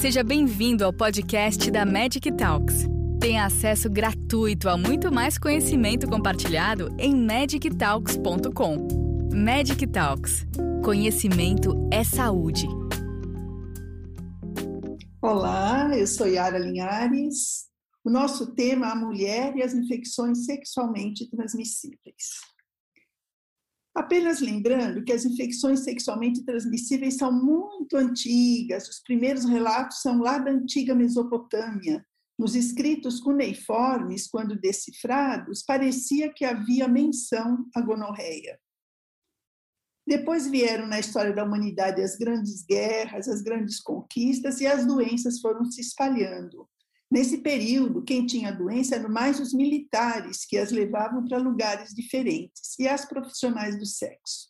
Seja 0.00 0.24
bem-vindo 0.24 0.82
ao 0.82 0.94
podcast 0.94 1.70
da 1.70 1.84
Magic 1.84 2.32
Talks. 2.32 2.86
Tenha 3.20 3.44
acesso 3.44 3.90
gratuito 3.90 4.66
a 4.70 4.74
muito 4.74 5.12
mais 5.12 5.36
conhecimento 5.36 6.08
compartilhado 6.08 6.88
em 6.98 7.14
magictalks.com. 7.14 8.88
Magic 9.30 9.86
Talks. 9.88 10.46
Conhecimento 10.82 11.86
é 11.92 12.02
saúde. 12.02 12.66
Olá, 15.20 15.94
eu 15.94 16.06
sou 16.06 16.26
Yara 16.26 16.58
Linhares. 16.58 17.66
O 18.02 18.08
nosso 18.08 18.54
tema 18.54 18.86
é 18.86 18.92
a 18.92 18.96
mulher 18.96 19.54
e 19.54 19.62
as 19.62 19.74
infecções 19.74 20.46
sexualmente 20.46 21.28
transmissíveis. 21.28 22.40
Apenas 23.94 24.40
lembrando 24.40 25.02
que 25.02 25.12
as 25.12 25.24
infecções 25.24 25.80
sexualmente 25.80 26.44
transmissíveis 26.44 27.16
são 27.16 27.32
muito 27.32 27.96
antigas, 27.96 28.88
os 28.88 29.00
primeiros 29.00 29.44
relatos 29.44 30.00
são 30.00 30.20
lá 30.20 30.38
da 30.38 30.50
antiga 30.50 30.94
Mesopotâmia. 30.94 32.06
Nos 32.38 32.54
escritos 32.54 33.20
cuneiformes, 33.20 34.28
quando 34.28 34.58
decifrados, 34.58 35.62
parecia 35.62 36.32
que 36.32 36.44
havia 36.44 36.88
menção 36.88 37.66
à 37.74 37.80
gonorreia. 37.80 38.58
Depois 40.06 40.48
vieram 40.48 40.86
na 40.86 40.98
história 40.98 41.34
da 41.34 41.44
humanidade 41.44 42.00
as 42.00 42.16
grandes 42.16 42.64
guerras, 42.64 43.28
as 43.28 43.42
grandes 43.42 43.80
conquistas 43.80 44.60
e 44.60 44.66
as 44.66 44.86
doenças 44.86 45.40
foram 45.40 45.64
se 45.64 45.80
espalhando. 45.80 46.66
Nesse 47.10 47.38
período, 47.38 48.02
quem 48.02 48.24
tinha 48.24 48.52
doença 48.52 48.94
eram 48.94 49.10
mais 49.10 49.40
os 49.40 49.52
militares, 49.52 50.44
que 50.44 50.56
as 50.56 50.70
levavam 50.70 51.24
para 51.24 51.38
lugares 51.38 51.92
diferentes, 51.92 52.78
e 52.78 52.86
as 52.86 53.04
profissionais 53.04 53.76
do 53.76 53.84
sexo. 53.84 54.48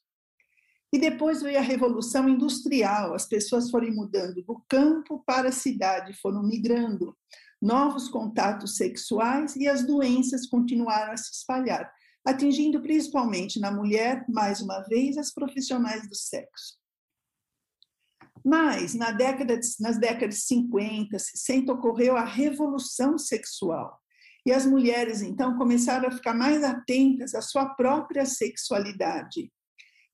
E 0.92 0.98
depois 0.98 1.40
veio 1.40 1.58
a 1.58 1.62
Revolução 1.62 2.28
Industrial, 2.28 3.14
as 3.14 3.26
pessoas 3.26 3.70
foram 3.70 3.90
mudando 3.94 4.42
do 4.42 4.62
campo 4.68 5.22
para 5.24 5.48
a 5.48 5.52
cidade, 5.52 6.12
foram 6.20 6.42
migrando, 6.42 7.16
novos 7.62 8.08
contatos 8.08 8.76
sexuais 8.76 9.54
e 9.54 9.68
as 9.68 9.86
doenças 9.86 10.46
continuaram 10.46 11.12
a 11.12 11.16
se 11.16 11.32
espalhar, 11.32 11.90
atingindo 12.26 12.82
principalmente 12.82 13.60
na 13.60 13.70
mulher, 13.70 14.24
mais 14.28 14.60
uma 14.60 14.80
vez, 14.80 15.16
as 15.16 15.32
profissionais 15.32 16.08
do 16.08 16.14
sexo. 16.14 16.79
Mas 18.44 18.94
na 18.94 19.10
década 19.10 19.58
de, 19.58 19.66
nas 19.80 19.98
décadas 19.98 20.36
de 20.36 20.40
50, 20.42 21.18
60, 21.18 21.72
ocorreu 21.72 22.16
a 22.16 22.24
revolução 22.24 23.18
sexual. 23.18 23.98
E 24.46 24.52
as 24.52 24.64
mulheres, 24.64 25.20
então, 25.20 25.56
começaram 25.58 26.08
a 26.08 26.12
ficar 26.12 26.34
mais 26.34 26.64
atentas 26.64 27.34
à 27.34 27.42
sua 27.42 27.66
própria 27.74 28.24
sexualidade. 28.24 29.52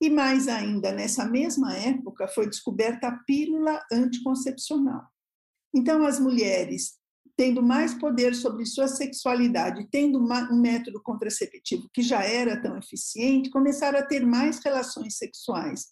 E 0.01 0.09
mais 0.09 0.47
ainda, 0.47 0.91
nessa 0.91 1.25
mesma 1.25 1.75
época, 1.75 2.27
foi 2.27 2.47
descoberta 2.47 3.07
a 3.07 3.17
pílula 3.23 3.81
anticoncepcional. 3.91 5.03
Então, 5.73 6.05
as 6.05 6.19
mulheres, 6.19 6.97
tendo 7.37 7.63
mais 7.63 7.93
poder 7.93 8.35
sobre 8.35 8.65
sua 8.65 8.87
sexualidade, 8.87 9.87
tendo 9.89 10.19
um 10.19 10.61
método 10.61 11.01
contraceptivo 11.01 11.89
que 11.93 12.01
já 12.01 12.23
era 12.23 12.61
tão 12.61 12.77
eficiente, 12.77 13.49
começaram 13.49 13.99
a 13.99 14.05
ter 14.05 14.25
mais 14.25 14.59
relações 14.63 15.17
sexuais 15.17 15.87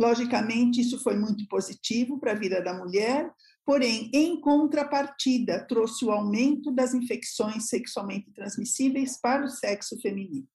Logicamente, 0.00 0.80
isso 0.80 0.98
foi 1.02 1.14
muito 1.14 1.46
positivo 1.46 2.18
para 2.18 2.32
a 2.32 2.34
vida 2.34 2.62
da 2.62 2.72
mulher, 2.72 3.30
porém, 3.66 4.10
em 4.14 4.40
contrapartida, 4.40 5.62
trouxe 5.66 6.06
o 6.06 6.10
aumento 6.10 6.72
das 6.72 6.94
infecções 6.94 7.68
sexualmente 7.68 8.32
transmissíveis 8.32 9.20
para 9.20 9.44
o 9.44 9.48
sexo 9.48 10.00
feminino. 10.00 10.48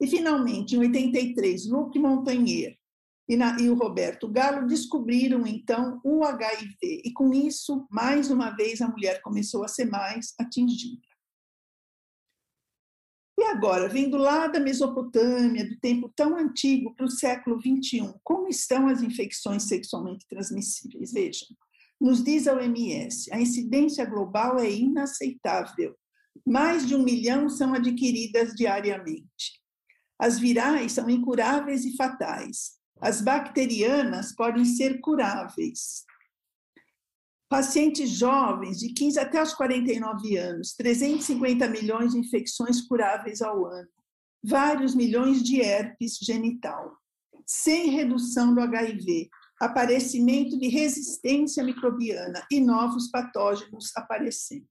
E, 0.00 0.06
finalmente, 0.06 0.76
em 0.76 0.78
83, 0.78 1.68
Luc 1.68 1.98
Montagnier 1.98 2.78
e, 3.28 3.36
na, 3.36 3.60
e 3.60 3.68
o 3.68 3.74
Roberto 3.74 4.26
Galo 4.28 4.66
descobriram, 4.66 5.46
então, 5.46 6.00
o 6.02 6.24
HIV, 6.24 6.78
e 7.04 7.12
com 7.12 7.34
isso, 7.34 7.86
mais 7.90 8.30
uma 8.30 8.48
vez, 8.56 8.80
a 8.80 8.88
mulher 8.88 9.20
começou 9.20 9.62
a 9.62 9.68
ser 9.68 9.84
mais 9.84 10.32
atingida. 10.40 11.09
E 13.40 13.44
agora, 13.44 13.88
vindo 13.88 14.18
lá 14.18 14.48
da 14.48 14.60
Mesopotâmia, 14.60 15.66
do 15.66 15.74
tempo 15.80 16.12
tão 16.14 16.36
antigo 16.36 16.94
para 16.94 17.06
o 17.06 17.10
século 17.10 17.58
XXI, 17.58 18.12
como 18.22 18.48
estão 18.48 18.86
as 18.86 19.00
infecções 19.00 19.62
sexualmente 19.62 20.26
transmissíveis? 20.28 21.10
Vejam, 21.10 21.48
nos 21.98 22.22
diz 22.22 22.46
a 22.46 22.52
OMS, 22.52 23.32
a 23.32 23.40
incidência 23.40 24.04
global 24.04 24.58
é 24.58 24.70
inaceitável. 24.70 25.96
Mais 26.46 26.86
de 26.86 26.94
um 26.94 27.02
milhão 27.02 27.48
são 27.48 27.72
adquiridas 27.72 28.52
diariamente. 28.52 29.58
As 30.18 30.38
virais 30.38 30.92
são 30.92 31.08
incuráveis 31.08 31.86
e 31.86 31.96
fatais. 31.96 32.72
As 33.00 33.22
bacterianas 33.22 34.34
podem 34.34 34.66
ser 34.66 35.00
curáveis. 35.00 36.04
Pacientes 37.50 38.10
jovens, 38.10 38.78
de 38.78 38.94
15 38.94 39.18
até 39.18 39.42
os 39.42 39.52
49 39.52 40.36
anos, 40.36 40.72
350 40.74 41.68
milhões 41.68 42.12
de 42.12 42.18
infecções 42.20 42.80
curáveis 42.80 43.42
ao 43.42 43.66
ano, 43.66 43.88
vários 44.40 44.94
milhões 44.94 45.42
de 45.42 45.60
herpes 45.60 46.16
genital, 46.22 46.96
sem 47.44 47.90
redução 47.90 48.54
do 48.54 48.60
HIV, 48.60 49.28
aparecimento 49.60 50.56
de 50.60 50.68
resistência 50.68 51.64
microbiana 51.64 52.46
e 52.52 52.60
novos 52.60 53.10
patógenos 53.10 53.90
aparecendo. 53.96 54.68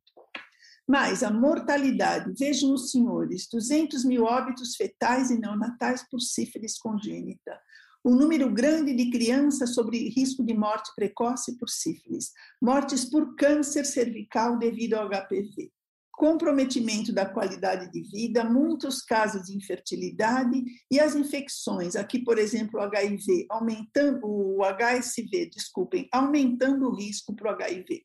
Mas 0.87 1.21
a 1.21 1.29
mortalidade, 1.29 2.33
vejam 2.39 2.73
os 2.73 2.91
senhores, 2.91 3.45
200 3.51 4.05
mil 4.05 4.23
óbitos 4.23 4.77
fetais 4.77 5.29
e 5.29 5.37
neonatais 5.37 6.07
por 6.09 6.21
sífilis 6.21 6.77
congênita, 6.77 7.59
um 8.03 8.15
número 8.15 8.51
grande 8.51 8.93
de 8.93 9.09
crianças 9.09 9.73
sobre 9.73 10.09
risco 10.09 10.43
de 10.43 10.53
morte 10.53 10.91
precoce 10.95 11.57
por 11.57 11.69
sífilis, 11.69 12.31
mortes 12.61 13.05
por 13.05 13.35
câncer 13.35 13.85
cervical 13.85 14.57
devido 14.57 14.93
ao 14.93 15.09
HPV, 15.09 15.71
comprometimento 16.11 17.13
da 17.13 17.25
qualidade 17.25 17.91
de 17.91 18.01
vida, 18.01 18.43
muitos 18.43 19.01
casos 19.01 19.43
de 19.43 19.55
infertilidade 19.55 20.63
e 20.91 20.99
as 20.99 21.15
infecções, 21.15 21.95
aqui, 21.95 22.19
por 22.19 22.37
exemplo, 22.37 22.79
o 22.79 22.83
HIV, 22.83 23.47
aumentando, 23.49 24.19
o 24.25 24.59
HSV, 24.63 25.49
desculpem, 25.49 26.09
aumentando 26.11 26.87
o 26.87 26.95
risco 26.95 27.33
para 27.33 27.51
o 27.51 27.53
HIV. 27.53 28.03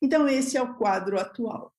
Então, 0.00 0.28
esse 0.28 0.56
é 0.56 0.62
o 0.62 0.76
quadro 0.76 1.18
atual. 1.18 1.72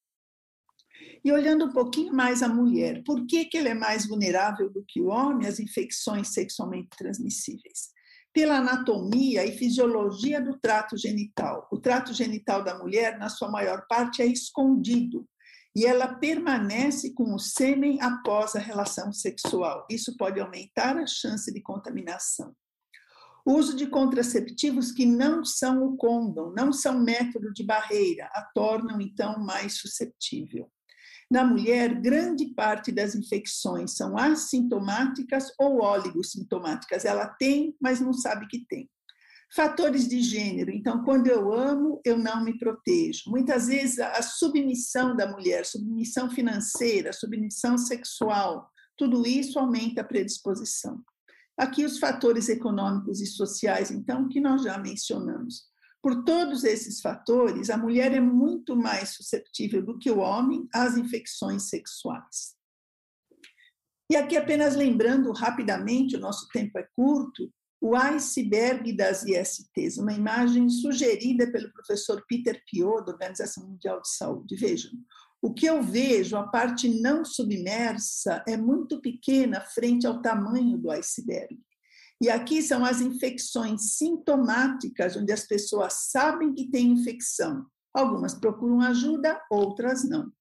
E 1.27 1.31
olhando 1.33 1.65
um 1.65 1.73
pouquinho 1.73 2.13
mais 2.13 2.41
a 2.41 2.47
mulher, 2.47 3.03
por 3.03 3.27
que, 3.27 3.43
que 3.43 3.57
ela 3.57 3.67
é 3.67 3.73
mais 3.73 4.07
vulnerável 4.07 4.69
do 4.69 4.81
que 4.87 5.01
o 5.01 5.07
homem 5.07 5.45
às 5.45 5.59
infecções 5.59 6.29
sexualmente 6.29 6.87
transmissíveis? 6.97 7.89
Pela 8.31 8.59
anatomia 8.59 9.45
e 9.45 9.51
fisiologia 9.51 10.39
do 10.39 10.57
trato 10.57 10.95
genital. 10.95 11.67
O 11.69 11.81
trato 11.81 12.13
genital 12.13 12.63
da 12.63 12.79
mulher, 12.79 13.19
na 13.19 13.27
sua 13.27 13.51
maior 13.51 13.85
parte, 13.89 14.21
é 14.21 14.25
escondido 14.25 15.27
e 15.75 15.85
ela 15.85 16.15
permanece 16.15 17.13
com 17.13 17.35
o 17.35 17.39
sêmen 17.39 18.01
após 18.01 18.55
a 18.55 18.59
relação 18.59 19.11
sexual. 19.11 19.85
Isso 19.91 20.15
pode 20.15 20.39
aumentar 20.39 20.97
a 20.97 21.05
chance 21.05 21.53
de 21.53 21.61
contaminação. 21.61 22.55
O 23.45 23.55
uso 23.55 23.75
de 23.75 23.87
contraceptivos 23.87 24.93
que 24.93 25.05
não 25.05 25.43
são 25.43 25.83
o 25.83 25.97
condom, 25.97 26.53
não 26.55 26.71
são 26.71 26.97
método 26.97 27.51
de 27.51 27.65
barreira, 27.65 28.29
a 28.31 28.43
tornam 28.55 29.01
então 29.01 29.37
mais 29.39 29.77
susceptível. 29.77 30.71
Na 31.29 31.43
mulher, 31.43 31.99
grande 32.01 32.45
parte 32.53 32.91
das 32.91 33.13
infecções 33.13 33.97
são 33.97 34.17
assintomáticas 34.17 35.51
ou 35.59 35.81
oligossintomáticas. 35.83 37.03
Ela 37.03 37.27
tem, 37.27 37.75
mas 37.81 37.99
não 37.99 38.13
sabe 38.13 38.47
que 38.47 38.65
tem. 38.65 38.89
Fatores 39.53 40.07
de 40.07 40.21
gênero. 40.21 40.71
Então, 40.71 41.03
quando 41.03 41.27
eu 41.27 41.53
amo, 41.53 42.01
eu 42.05 42.17
não 42.17 42.43
me 42.43 42.57
protejo. 42.57 43.23
Muitas 43.27 43.67
vezes 43.67 43.99
a 43.99 44.21
submissão 44.21 45.15
da 45.15 45.29
mulher, 45.29 45.65
submissão 45.65 46.29
financeira, 46.29 47.13
submissão 47.13 47.77
sexual, 47.77 48.69
tudo 48.97 49.25
isso 49.25 49.59
aumenta 49.59 50.01
a 50.01 50.05
predisposição. 50.05 51.01
Aqui 51.57 51.85
os 51.85 51.97
fatores 51.97 52.49
econômicos 52.49 53.19
e 53.19 53.25
sociais, 53.25 53.89
então, 53.89 54.27
que 54.29 54.39
nós 54.39 54.63
já 54.63 54.77
mencionamos. 54.77 55.63
Por 56.01 56.23
todos 56.23 56.63
esses 56.63 57.01
fatores, 57.01 57.69
a 57.69 57.77
mulher 57.77 58.13
é 58.13 58.19
muito 58.19 58.75
mais 58.75 59.09
susceptível 59.09 59.83
do 59.83 59.97
que 59.97 60.11
o 60.11 60.19
homem 60.19 60.67
às 60.73 60.95
infecções 60.95 61.69
sexuais. 61.69 62.55
E 64.09 64.15
aqui 64.15 64.37
apenas 64.37 64.75
lembrando 64.75 65.31
rapidamente, 65.33 66.15
o 66.15 66.19
nosso 66.19 66.47
tempo 66.49 66.77
é 66.77 66.87
curto, 66.95 67.51
o 67.81 67.95
iceberg 67.95 68.91
das 68.93 69.23
ISTs, 69.23 69.97
uma 69.97 70.13
imagem 70.13 70.69
sugerida 70.69 71.51
pelo 71.51 71.71
professor 71.73 72.23
Peter 72.27 72.63
Piot, 72.65 73.05
da 73.05 73.11
Organização 73.11 73.67
Mundial 73.67 74.01
de 74.01 74.09
Saúde. 74.09 74.55
Vejam, 74.55 74.91
o 75.41 75.53
que 75.53 75.65
eu 75.65 75.83
vejo, 75.83 76.35
a 76.35 76.47
parte 76.47 76.89
não 77.01 77.23
submersa, 77.23 78.43
é 78.47 78.57
muito 78.57 78.99
pequena 79.01 79.61
frente 79.61 80.07
ao 80.07 80.21
tamanho 80.21 80.77
do 80.77 80.89
iceberg. 80.89 81.59
E 82.21 82.29
aqui 82.29 82.61
são 82.61 82.83
as 82.83 82.99
infecções 82.99 83.95
sintomáticas, 83.97 85.15
onde 85.15 85.31
as 85.31 85.45
pessoas 85.45 86.09
sabem 86.09 86.53
que 86.53 86.69
têm 86.69 86.91
infecção. 86.91 87.65
Algumas 87.93 88.33
procuram 88.33 88.81
ajuda, 88.81 89.39
outras 89.49 90.07
não. 90.07 90.31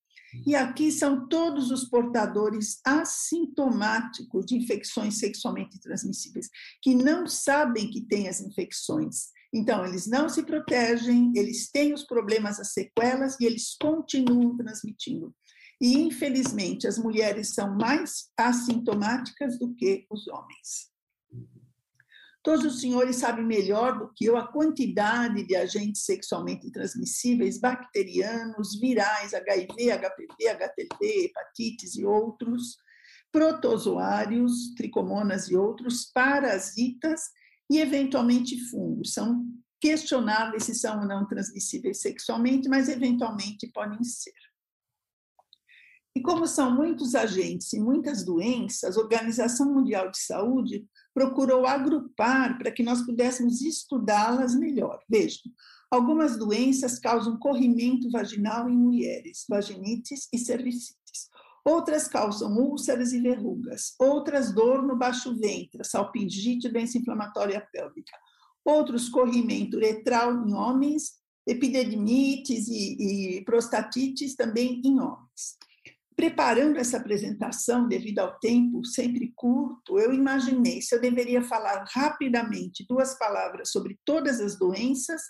E 0.46 0.54
aqui 0.54 0.90
são 0.90 1.28
todos 1.28 1.70
os 1.70 1.84
portadores 1.84 2.80
assintomáticos 2.84 4.44
de 4.46 4.56
infecções 4.56 5.18
sexualmente 5.18 5.80
transmissíveis, 5.80 6.48
que 6.82 6.94
não 6.94 7.26
sabem 7.26 7.90
que 7.90 8.02
têm 8.02 8.28
as 8.28 8.40
infecções. 8.40 9.28
Então, 9.54 9.84
eles 9.86 10.06
não 10.06 10.28
se 10.28 10.42
protegem, 10.42 11.32
eles 11.34 11.70
têm 11.70 11.94
os 11.94 12.04
problemas, 12.04 12.58
as 12.58 12.72
sequelas, 12.72 13.36
e 13.40 13.44
eles 13.44 13.76
continuam 13.80 14.56
transmitindo. 14.56 15.34
E, 15.80 15.98
infelizmente, 15.98 16.86
as 16.86 16.98
mulheres 16.98 17.54
são 17.54 17.74
mais 17.74 18.30
assintomáticas 18.36 19.58
do 19.58 19.74
que 19.74 20.06
os 20.10 20.26
homens. 20.28 20.90
Todos 22.46 22.64
os 22.64 22.80
senhores 22.80 23.16
sabem 23.16 23.44
melhor 23.44 23.98
do 23.98 24.12
que 24.14 24.24
eu 24.24 24.36
a 24.36 24.46
quantidade 24.46 25.42
de 25.42 25.56
agentes 25.56 26.04
sexualmente 26.04 26.70
transmissíveis, 26.70 27.58
bacterianos, 27.58 28.78
virais, 28.78 29.34
HIV, 29.34 29.90
HPV, 29.90 30.48
HTP, 30.50 31.24
hepatites 31.24 31.96
e 31.96 32.04
outros, 32.04 32.76
protozoários, 33.32 34.72
tricomonas 34.76 35.48
e 35.48 35.56
outros, 35.56 36.04
parasitas 36.14 37.22
e, 37.68 37.80
eventualmente, 37.80 38.56
fungos. 38.70 39.12
São 39.12 39.44
questionáveis 39.80 40.62
se 40.62 40.74
são 40.76 41.00
ou 41.00 41.04
não 41.04 41.26
transmissíveis 41.26 42.00
sexualmente, 42.00 42.68
mas 42.68 42.88
eventualmente 42.88 43.66
podem 43.74 44.04
ser. 44.04 44.45
E 46.16 46.20
como 46.22 46.46
são 46.46 46.74
muitos 46.74 47.14
agentes 47.14 47.74
e 47.74 47.78
muitas 47.78 48.24
doenças, 48.24 48.96
a 48.96 49.00
Organização 49.02 49.70
Mundial 49.70 50.10
de 50.10 50.18
Saúde 50.18 50.86
procurou 51.12 51.66
agrupar 51.66 52.56
para 52.56 52.70
que 52.70 52.82
nós 52.82 53.02
pudéssemos 53.02 53.60
estudá-las 53.60 54.54
melhor. 54.54 54.98
Vejam, 55.06 55.52
algumas 55.90 56.38
doenças 56.38 56.98
causam 56.98 57.38
corrimento 57.38 58.10
vaginal 58.10 58.66
em 58.66 58.74
mulheres, 58.74 59.44
vaginites 59.46 60.26
e 60.32 60.38
cervicites. 60.38 61.28
Outras 61.62 62.08
causam 62.08 62.56
úlceras 62.56 63.12
e 63.12 63.20
verrugas. 63.20 63.92
Outras, 63.98 64.50
dor 64.54 64.82
no 64.82 64.96
baixo 64.96 65.38
ventre, 65.38 65.84
salpingite, 65.84 66.70
doença 66.70 66.96
inflamatória 66.96 67.60
pélvica. 67.70 68.16
Outros, 68.64 69.10
corrimento 69.10 69.76
uretral 69.76 70.32
em 70.48 70.54
homens, 70.54 71.12
epididimites 71.46 72.68
e, 72.68 73.36
e 73.38 73.44
prostatites 73.44 74.34
também 74.34 74.80
em 74.82 74.98
homens. 74.98 75.58
Preparando 76.16 76.78
essa 76.78 76.96
apresentação, 76.96 77.86
devido 77.86 78.20
ao 78.20 78.38
tempo 78.38 78.82
sempre 78.86 79.34
curto, 79.36 79.98
eu 79.98 80.14
imaginei 80.14 80.80
se 80.80 80.94
eu 80.94 81.00
deveria 81.00 81.42
falar 81.42 81.84
rapidamente 81.92 82.86
duas 82.88 83.18
palavras 83.18 83.70
sobre 83.70 83.98
todas 84.02 84.40
as 84.40 84.58
doenças, 84.58 85.20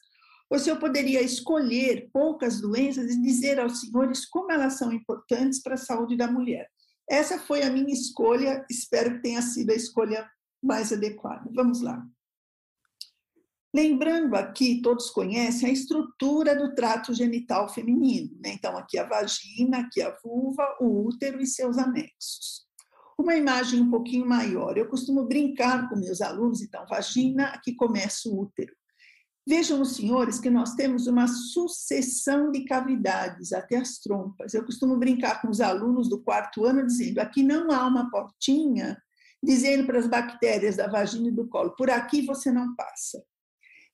ou 0.48 0.60
se 0.60 0.70
eu 0.70 0.78
poderia 0.78 1.20
escolher 1.20 2.08
poucas 2.12 2.60
doenças 2.60 3.10
e 3.10 3.20
dizer 3.20 3.58
aos 3.58 3.80
senhores 3.80 4.24
como 4.26 4.52
elas 4.52 4.74
são 4.74 4.92
importantes 4.92 5.60
para 5.60 5.74
a 5.74 5.78
saúde 5.78 6.16
da 6.16 6.30
mulher. 6.30 6.68
Essa 7.10 7.36
foi 7.36 7.64
a 7.64 7.70
minha 7.70 7.92
escolha, 7.92 8.64
espero 8.70 9.16
que 9.16 9.22
tenha 9.22 9.42
sido 9.42 9.72
a 9.72 9.74
escolha 9.74 10.30
mais 10.62 10.92
adequada. 10.92 11.50
Vamos 11.52 11.80
lá. 11.80 12.00
Lembrando 13.74 14.34
aqui, 14.34 14.80
todos 14.80 15.10
conhecem 15.10 15.68
a 15.68 15.72
estrutura 15.72 16.56
do 16.56 16.74
trato 16.74 17.12
genital 17.12 17.68
feminino, 17.68 18.30
né? 18.42 18.52
Então, 18.54 18.76
aqui 18.76 18.98
a 18.98 19.04
vagina, 19.04 19.80
aqui 19.80 20.00
a 20.00 20.16
vulva, 20.22 20.64
o 20.80 21.06
útero 21.06 21.40
e 21.40 21.46
seus 21.46 21.76
anexos. 21.76 22.64
Uma 23.18 23.34
imagem 23.34 23.80
um 23.80 23.90
pouquinho 23.90 24.26
maior, 24.26 24.76
eu 24.76 24.88
costumo 24.88 25.24
brincar 25.24 25.88
com 25.88 25.96
meus 25.96 26.20
alunos, 26.20 26.62
então, 26.62 26.86
vagina, 26.88 27.46
aqui 27.46 27.74
começa 27.74 28.28
o 28.28 28.40
útero. 28.40 28.74
Vejam 29.48 29.80
os 29.80 29.94
senhores 29.94 30.40
que 30.40 30.50
nós 30.50 30.74
temos 30.74 31.06
uma 31.06 31.28
sucessão 31.28 32.50
de 32.50 32.64
cavidades 32.64 33.52
até 33.52 33.76
as 33.76 33.98
trompas. 33.98 34.54
Eu 34.54 34.64
costumo 34.64 34.96
brincar 34.96 35.40
com 35.40 35.48
os 35.48 35.60
alunos 35.60 36.08
do 36.08 36.20
quarto 36.20 36.64
ano 36.64 36.84
dizendo: 36.84 37.20
aqui 37.20 37.44
não 37.44 37.70
há 37.70 37.86
uma 37.86 38.10
portinha 38.10 39.00
dizendo 39.40 39.86
para 39.86 40.00
as 40.00 40.08
bactérias 40.08 40.76
da 40.76 40.88
vagina 40.88 41.28
e 41.28 41.32
do 41.32 41.46
colo, 41.46 41.76
por 41.76 41.88
aqui 41.90 42.22
você 42.22 42.50
não 42.50 42.74
passa. 42.74 43.22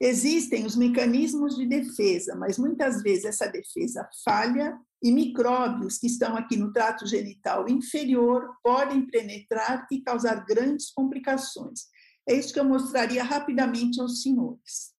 Existem 0.05 0.67
os 0.67 0.75
mecanismos 0.75 1.55
de 1.55 1.65
defesa, 1.65 2.35
mas 2.35 2.59
muitas 2.59 3.01
vezes 3.05 3.25
essa 3.25 3.47
defesa 3.47 4.09
falha 4.25 4.77
e 5.01 5.13
micróbios 5.13 5.97
que 5.97 6.09
estão 6.09 6.37
aqui 6.37 6.57
no 6.57 6.73
trato 6.73 7.07
genital 7.07 7.69
inferior 7.69 8.53
podem 8.65 9.07
penetrar 9.07 9.87
e 9.93 10.01
causar 10.01 10.45
grandes 10.45 10.91
complicações. 10.91 11.83
É 12.29 12.35
isso 12.35 12.53
que 12.53 12.59
eu 12.59 12.65
mostraria 12.65 13.23
rapidamente 13.23 14.01
aos 14.01 14.23
senhores. 14.23 14.93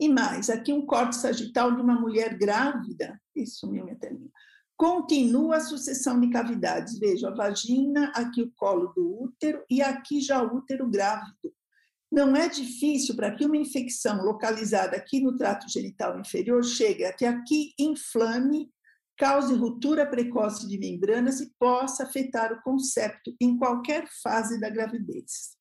E 0.00 0.08
mais, 0.08 0.50
aqui 0.50 0.72
um 0.72 0.84
corte 0.84 1.14
sagital 1.14 1.72
de 1.72 1.80
uma 1.80 1.94
mulher 1.94 2.36
grávida, 2.36 3.16
isso 3.36 3.70
minha 3.70 3.94
telinha. 3.94 4.32
Continua 4.76 5.58
a 5.58 5.60
sucessão 5.60 6.18
de 6.18 6.30
cavidades. 6.30 6.98
Veja, 6.98 7.28
a 7.28 7.34
vagina, 7.34 8.10
aqui 8.12 8.42
o 8.42 8.50
colo 8.56 8.88
do 8.88 9.22
útero 9.22 9.64
e 9.70 9.80
aqui 9.80 10.20
já 10.20 10.42
o 10.42 10.56
útero 10.56 10.90
grávido. 10.90 11.54
Não 12.12 12.36
é 12.36 12.46
difícil 12.46 13.16
para 13.16 13.34
que 13.34 13.46
uma 13.46 13.56
infecção 13.56 14.22
localizada 14.22 14.94
aqui 14.94 15.18
no 15.18 15.34
trato 15.34 15.66
genital 15.66 16.20
inferior 16.20 16.62
chegue 16.62 17.06
até 17.06 17.26
aqui, 17.26 17.72
inflame, 17.78 18.70
cause 19.18 19.54
ruptura 19.54 20.04
precoce 20.04 20.68
de 20.68 20.78
membranas 20.78 21.40
e 21.40 21.50
possa 21.58 22.02
afetar 22.02 22.52
o 22.52 22.60
concepto 22.60 23.34
em 23.40 23.56
qualquer 23.56 24.06
fase 24.22 24.60
da 24.60 24.68
gravidez. 24.68 25.56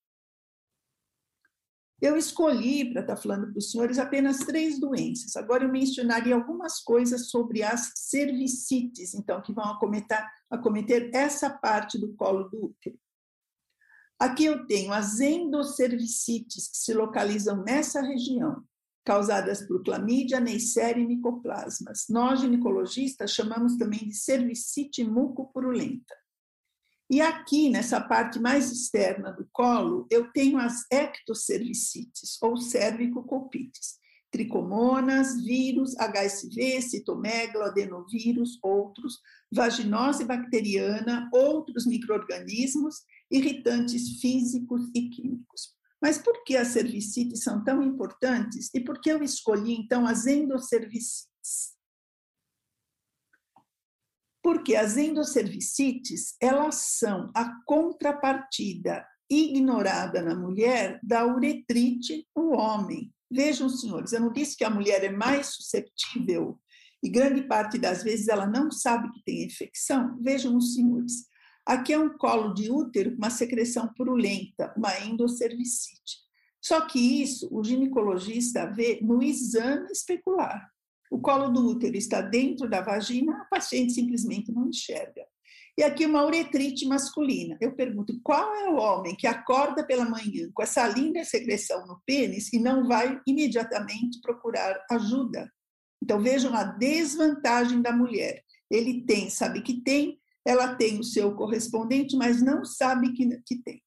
Eu 2.02 2.18
escolhi, 2.18 2.92
para 2.92 3.02
estar 3.02 3.16
falando 3.16 3.50
para 3.50 3.58
os 3.58 3.72
senhores, 3.72 3.98
apenas 3.98 4.40
três 4.40 4.78
doenças. 4.78 5.38
Agora 5.38 5.64
eu 5.64 5.72
mencionaria 5.72 6.36
algumas 6.36 6.82
coisas 6.82 7.30
sobre 7.30 7.64
as 7.64 7.94
cervicites, 7.96 9.14
então, 9.14 9.42
que 9.42 9.54
vão 9.54 9.64
acometer, 9.64 10.28
acometer 10.50 11.12
essa 11.14 11.50
parte 11.50 11.98
do 11.98 12.14
colo 12.16 12.50
do 12.50 12.66
útero. 12.66 13.00
Aqui 14.22 14.46
eu 14.46 14.68
tenho 14.68 14.94
as 14.94 15.20
endocervicites, 15.20 16.68
que 16.68 16.78
se 16.78 16.94
localizam 16.94 17.64
nessa 17.64 18.02
região, 18.02 18.64
causadas 19.04 19.64
por 19.64 19.84
clamídia, 19.84 20.40
neisseria 20.40 21.04
e 21.04 21.08
micoplasmas. 21.08 22.06
Nós, 22.08 22.40
ginecologistas, 22.40 23.32
chamamos 23.32 23.78
também 23.78 24.08
de 24.08 24.14
cervicite 24.14 25.04
mucopurulenta. 25.04 26.16
E 27.10 27.20
aqui, 27.20 27.68
nessa 27.68 28.00
parte 28.00 28.40
mais 28.40 28.72
externa 28.72 29.32
do 29.32 29.50
colo, 29.52 30.06
eu 30.12 30.32
tenho 30.32 30.60
as 30.60 30.86
ectocervicites, 30.92 32.38
ou 32.44 32.58
cervicocolpites, 32.58 33.98
tricomonas, 34.30 35.42
vírus, 35.44 35.96
HSV, 35.98 36.80
citomegalo, 36.84 37.66
adenovírus, 37.66 38.60
outros, 38.62 39.18
vaginose 39.52 40.26
bacteriana, 40.26 41.28
outros 41.34 41.88
microorganismos 41.88 42.98
irritantes 43.32 44.20
físicos 44.20 44.90
e 44.94 45.10
químicos. 45.10 45.76
Mas 46.02 46.18
por 46.18 46.44
que 46.44 46.58
as 46.58 46.70
cervicites 46.70 47.44
são 47.44 47.64
tão 47.64 47.82
importantes 47.82 48.70
e 48.74 48.80
por 48.80 49.00
que 49.00 49.12
eu 49.12 49.24
escolhi 49.24 49.74
então 49.74 50.06
as 50.06 50.26
endocervicites? 50.26 51.30
Porque 54.44 54.76
as 54.76 54.98
endocervicites, 54.98 56.36
elas 56.42 56.98
são 56.98 57.32
a 57.36 57.64
contrapartida 57.66 59.06
ignorada 59.30 60.22
na 60.22 60.36
mulher 60.36 61.00
da 61.04 61.26
uretrite 61.26 62.28
no 62.36 62.54
homem. 62.54 63.14
Vejam, 63.32 63.70
senhores, 63.70 64.12
eu 64.12 64.20
não 64.20 64.34
disse 64.34 64.58
que 64.58 64.66
a 64.66 64.70
mulher 64.70 65.04
é 65.04 65.12
mais 65.12 65.54
susceptível 65.54 66.60
e 67.04 67.10
grande 67.10 67.44
parte 67.44 67.78
das 67.78 68.04
vezes 68.04 68.28
ela 68.28 68.46
não 68.46 68.70
sabe 68.70 69.12
que 69.12 69.24
tem 69.24 69.46
infecção. 69.46 70.20
Vejam, 70.22 70.60
senhores, 70.60 71.28
Aqui 71.72 71.94
é 71.94 71.98
um 71.98 72.18
colo 72.18 72.54
de 72.54 72.70
útero 72.70 73.12
com 73.12 73.18
uma 73.18 73.30
secreção 73.30 73.88
purulenta, 73.96 74.74
uma 74.76 75.00
endocervicite. 75.06 76.18
Só 76.62 76.82
que 76.82 77.00
isso 77.00 77.48
o 77.50 77.64
ginecologista 77.64 78.70
vê 78.70 79.00
no 79.02 79.24
exame 79.24 79.90
especular. 79.90 80.70
O 81.10 81.22
colo 81.22 81.48
do 81.48 81.66
útero 81.66 81.96
está 81.96 82.20
dentro 82.20 82.70
da 82.70 82.82
vagina, 82.82 83.44
a 83.44 83.46
paciente 83.46 83.94
simplesmente 83.94 84.52
não 84.52 84.68
enxerga. 84.68 85.26
E 85.78 85.84
aqui 85.84 86.06
uma 86.06 86.26
uretrite 86.26 86.86
masculina. 86.86 87.58
Eu 87.62 87.74
pergunto, 87.74 88.20
qual 88.22 88.54
é 88.54 88.68
o 88.68 88.76
homem 88.76 89.16
que 89.16 89.26
acorda 89.26 89.82
pela 89.82 90.04
manhã 90.04 90.50
com 90.54 90.62
essa 90.62 90.86
linda 90.90 91.24
secreção 91.24 91.88
no 91.88 92.02
pênis 92.06 92.52
e 92.52 92.60
não 92.60 92.86
vai 92.86 93.18
imediatamente 93.26 94.20
procurar 94.20 94.78
ajuda? 94.92 95.50
Então 96.04 96.20
vejam 96.20 96.54
a 96.54 96.66
desvantagem 96.66 97.82
da 97.82 97.94
mulher. 97.94 98.44
Ele 98.70 99.06
tem, 99.06 99.30
sabe 99.30 99.62
que 99.62 99.82
tem, 99.82 100.21
ela 100.46 100.76
tem 100.76 101.00
o 101.00 101.04
seu 101.04 101.36
correspondente, 101.36 102.16
mas 102.16 102.42
não 102.42 102.66
sabe 102.66 103.14
que, 103.14 103.28
que 103.46 103.62
tem. 103.62 103.82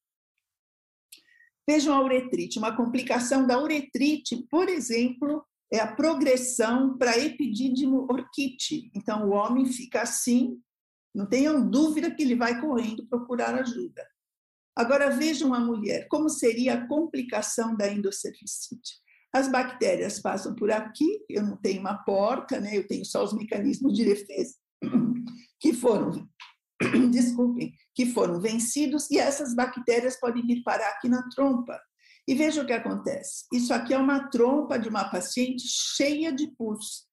Vejam 1.67 1.93
a 1.93 2.01
uretrite. 2.01 2.59
Uma 2.59 2.75
complicação 2.75 3.45
da 3.45 3.61
uretrite, 3.61 4.45
por 4.49 4.69
exemplo, 4.69 5.45
é 5.71 5.79
a 5.79 5.93
progressão 5.93 6.97
para 6.97 7.17
epidídimo 7.17 8.07
orquite. 8.09 8.91
Então, 8.95 9.27
o 9.27 9.31
homem 9.31 9.65
fica 9.65 10.01
assim, 10.01 10.59
não 11.13 11.25
tenham 11.25 11.67
dúvida 11.69 12.13
que 12.13 12.23
ele 12.23 12.35
vai 12.35 12.61
correndo 12.61 13.07
procurar 13.07 13.55
ajuda. 13.55 14.07
Agora, 14.75 15.09
vejam 15.09 15.53
a 15.53 15.59
mulher, 15.59 16.07
como 16.07 16.29
seria 16.29 16.75
a 16.75 16.87
complicação 16.87 17.75
da 17.75 17.91
endocervicite. 17.91 19.03
As 19.33 19.49
bactérias 19.49 20.19
passam 20.19 20.55
por 20.55 20.71
aqui, 20.71 21.25
eu 21.29 21.43
não 21.43 21.57
tenho 21.57 21.81
uma 21.81 21.97
porta, 22.03 22.59
né? 22.59 22.77
eu 22.77 22.87
tenho 22.87 23.03
só 23.03 23.23
os 23.23 23.33
mecanismos 23.33 23.93
de 23.93 24.05
defesa 24.05 24.55
que 25.59 25.73
foram, 25.73 26.27
desculpem, 27.11 27.73
que 27.93 28.05
foram 28.07 28.39
vencidos 28.39 29.09
e 29.09 29.17
essas 29.17 29.55
bactérias 29.55 30.19
podem 30.19 30.45
vir 30.45 30.63
parar 30.63 30.89
aqui 30.89 31.09
na 31.09 31.27
trompa. 31.29 31.79
E 32.27 32.33
veja 32.33 32.61
o 32.61 32.65
que 32.65 32.73
acontece. 32.73 33.45
Isso 33.53 33.73
aqui 33.73 33.93
é 33.93 33.97
uma 33.97 34.29
trompa 34.29 34.79
de 34.79 34.89
uma 34.89 35.09
paciente 35.09 35.63
cheia 35.67 36.33
de 36.33 36.47
pus. 36.57 37.07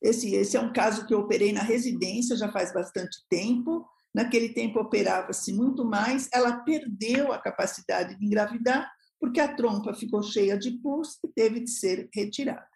Esse, 0.00 0.34
esse 0.34 0.56
é 0.56 0.60
um 0.60 0.72
caso 0.72 1.06
que 1.06 1.14
eu 1.14 1.20
operei 1.20 1.52
na 1.52 1.62
residência 1.62 2.36
já 2.36 2.52
faz 2.52 2.72
bastante 2.72 3.24
tempo. 3.28 3.84
Naquele 4.14 4.50
tempo 4.50 4.78
operava-se 4.78 5.52
muito 5.52 5.84
mais. 5.84 6.28
Ela 6.32 6.58
perdeu 6.58 7.32
a 7.32 7.38
capacidade 7.38 8.16
de 8.16 8.24
engravidar 8.24 8.88
porque 9.18 9.40
a 9.40 9.54
trompa 9.54 9.94
ficou 9.94 10.22
cheia 10.22 10.58
de 10.58 10.72
pus 10.82 11.18
e 11.24 11.28
teve 11.28 11.60
de 11.60 11.70
ser 11.70 12.08
retirada. 12.14 12.66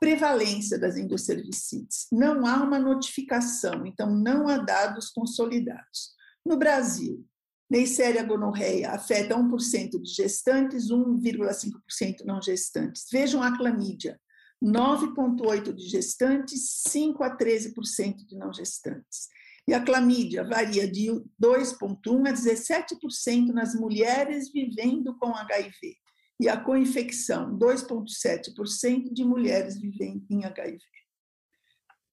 Prevalência 0.00 0.78
das 0.78 0.96
endocervicites. 0.96 2.06
Não 2.12 2.46
há 2.46 2.62
uma 2.62 2.78
notificação, 2.78 3.84
então 3.84 4.10
não 4.10 4.48
há 4.48 4.58
dados 4.58 5.10
consolidados. 5.10 6.12
No 6.46 6.56
Brasil, 6.56 7.26
Neisseria 7.70 8.22
gonorreia 8.22 8.92
afeta 8.92 9.36
1% 9.36 10.00
de 10.00 10.10
gestantes, 10.10 10.90
1,5% 10.90 12.24
não 12.24 12.40
gestantes. 12.40 13.04
Vejam 13.12 13.42
a 13.42 13.56
clamídia, 13.56 14.18
9,8% 14.64 15.74
de 15.74 15.86
gestantes, 15.86 16.82
5 16.88 17.22
a 17.22 17.36
13% 17.36 18.26
de 18.26 18.36
não 18.36 18.52
gestantes. 18.52 19.28
E 19.68 19.74
a 19.74 19.84
clamídia 19.84 20.42
varia 20.44 20.90
de 20.90 21.08
2,1% 21.40 22.26
a 22.26 22.32
17% 22.32 23.48
nas 23.48 23.74
mulheres 23.74 24.50
vivendo 24.50 25.14
com 25.18 25.34
HIV. 25.36 25.96
E 26.40 26.48
a 26.48 26.56
coinfecção, 26.56 27.58
2,7% 27.58 29.12
de 29.12 29.24
mulheres 29.24 29.78
vivendo 29.78 30.24
em 30.30 30.44
HIV. 30.44 30.78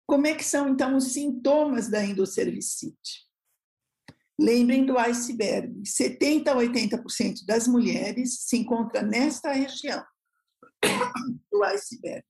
Como 0.08 0.27
é 0.27 0.36
que 0.36 0.44
são, 0.44 0.70
então, 0.70 0.96
os 0.96 1.13
sintomas 1.13 1.89
da 1.89 2.03
endocervicite? 2.03 3.25
Lembrem 4.39 4.86
do 4.86 4.98
iceberg: 4.98 5.82
70% 5.84 6.48
a 6.48 6.55
80% 6.55 7.46
das 7.46 7.67
mulheres 7.67 8.39
se 8.41 8.58
encontra 8.58 9.01
nesta 9.01 9.51
região 9.51 10.03
do 11.51 11.63
iceberg. 11.63 12.25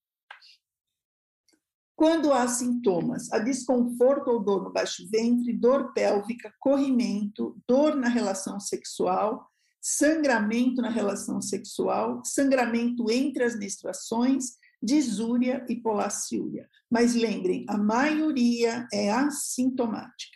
Quando 1.96 2.34
há 2.34 2.46
sintomas, 2.48 3.32
há 3.32 3.40
desconforto 3.40 4.28
ou 4.28 4.44
dor 4.44 4.64
no 4.64 4.74
baixo 4.74 5.08
ventre, 5.10 5.54
dor 5.54 5.94
pélvica, 5.94 6.54
corrimento, 6.60 7.58
dor 7.66 7.96
na 7.96 8.10
relação 8.10 8.60
sexual, 8.60 9.50
sangramento 9.88 10.82
na 10.82 10.89
relação 10.89 11.39
sexual, 11.39 12.24
sangramento 12.25 13.12
entre 13.12 13.44
as 13.44 13.56
menstruações, 13.56 14.54
disúria 14.82 15.63
e 15.70 15.75
polaciúria. 15.75 16.68
Mas 16.89 17.13
lembrem, 17.13 17.65
a 17.70 17.77
maioria 17.77 18.88
é 18.92 19.12
assintomática. 19.12 20.36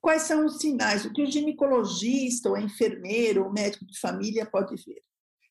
Quais 0.00 0.22
são 0.22 0.46
os 0.46 0.58
sinais? 0.58 1.04
O 1.04 1.12
que 1.12 1.24
o 1.24 1.26
ginecologista, 1.26 2.48
ou 2.48 2.54
a 2.54 2.60
enfermeira, 2.60 3.42
ou 3.42 3.48
o 3.48 3.52
médico 3.52 3.84
de 3.84 3.98
família 3.98 4.46
pode 4.46 4.76
ver? 4.76 5.02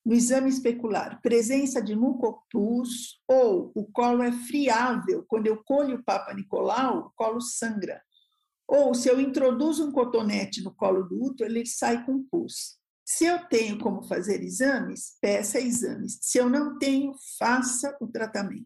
no 0.05 0.13
exame 0.13 0.49
especular, 0.49 1.19
presença 1.19 1.81
de 1.81 1.95
mucopus 1.95 3.19
ou 3.27 3.71
o 3.73 3.85
colo 3.85 4.21
é 4.21 4.31
friável, 4.31 5.25
quando 5.27 5.47
eu 5.47 5.63
colho 5.63 5.95
o 5.95 6.03
Papa 6.03 6.31
Nicolau, 6.31 7.07
o 7.07 7.11
colo 7.15 7.41
sangra. 7.41 7.99
Ou 8.67 8.93
se 8.93 9.09
eu 9.09 9.19
introduzo 9.19 9.83
um 9.83 9.91
cotonete 9.91 10.63
no 10.63 10.71
colo 10.75 11.03
do 11.03 11.23
útero, 11.23 11.49
ele 11.49 11.65
sai 11.65 12.05
com 12.05 12.23
pus. 12.23 12.77
Se 13.05 13.23
eu 13.25 13.45
tenho 13.47 13.77
como 13.77 14.01
fazer 14.01 14.41
exames, 14.41 15.15
peça 15.21 15.61
exames. 15.61 16.17
Se 16.23 16.39
eu 16.39 16.49
não 16.49 16.79
tenho, 16.79 17.13
faça 17.37 17.95
o 18.01 18.07
tratamento. 18.07 18.65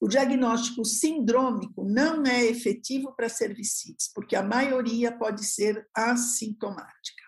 O 0.00 0.08
diagnóstico 0.08 0.82
sindrômico 0.82 1.84
não 1.84 2.24
é 2.24 2.44
efetivo 2.44 3.14
para 3.14 3.28
cervicites, 3.28 4.10
porque 4.14 4.34
a 4.34 4.42
maioria 4.42 5.16
pode 5.16 5.44
ser 5.44 5.86
assintomática. 5.94 7.22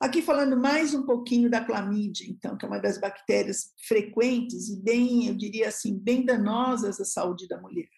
Aqui 0.00 0.20
falando 0.20 0.56
mais 0.56 0.94
um 0.94 1.04
pouquinho 1.04 1.50
da 1.50 1.64
clamídia, 1.64 2.26
então, 2.28 2.56
que 2.56 2.64
é 2.64 2.68
uma 2.68 2.78
das 2.78 3.00
bactérias 3.00 3.72
frequentes 3.86 4.68
e 4.68 4.80
bem, 4.80 5.26
eu 5.26 5.36
diria 5.36 5.68
assim, 5.68 5.96
bem 5.96 6.24
danosas 6.24 7.00
à 7.00 7.04
saúde 7.04 7.48
da 7.48 7.60
mulher. 7.60 7.88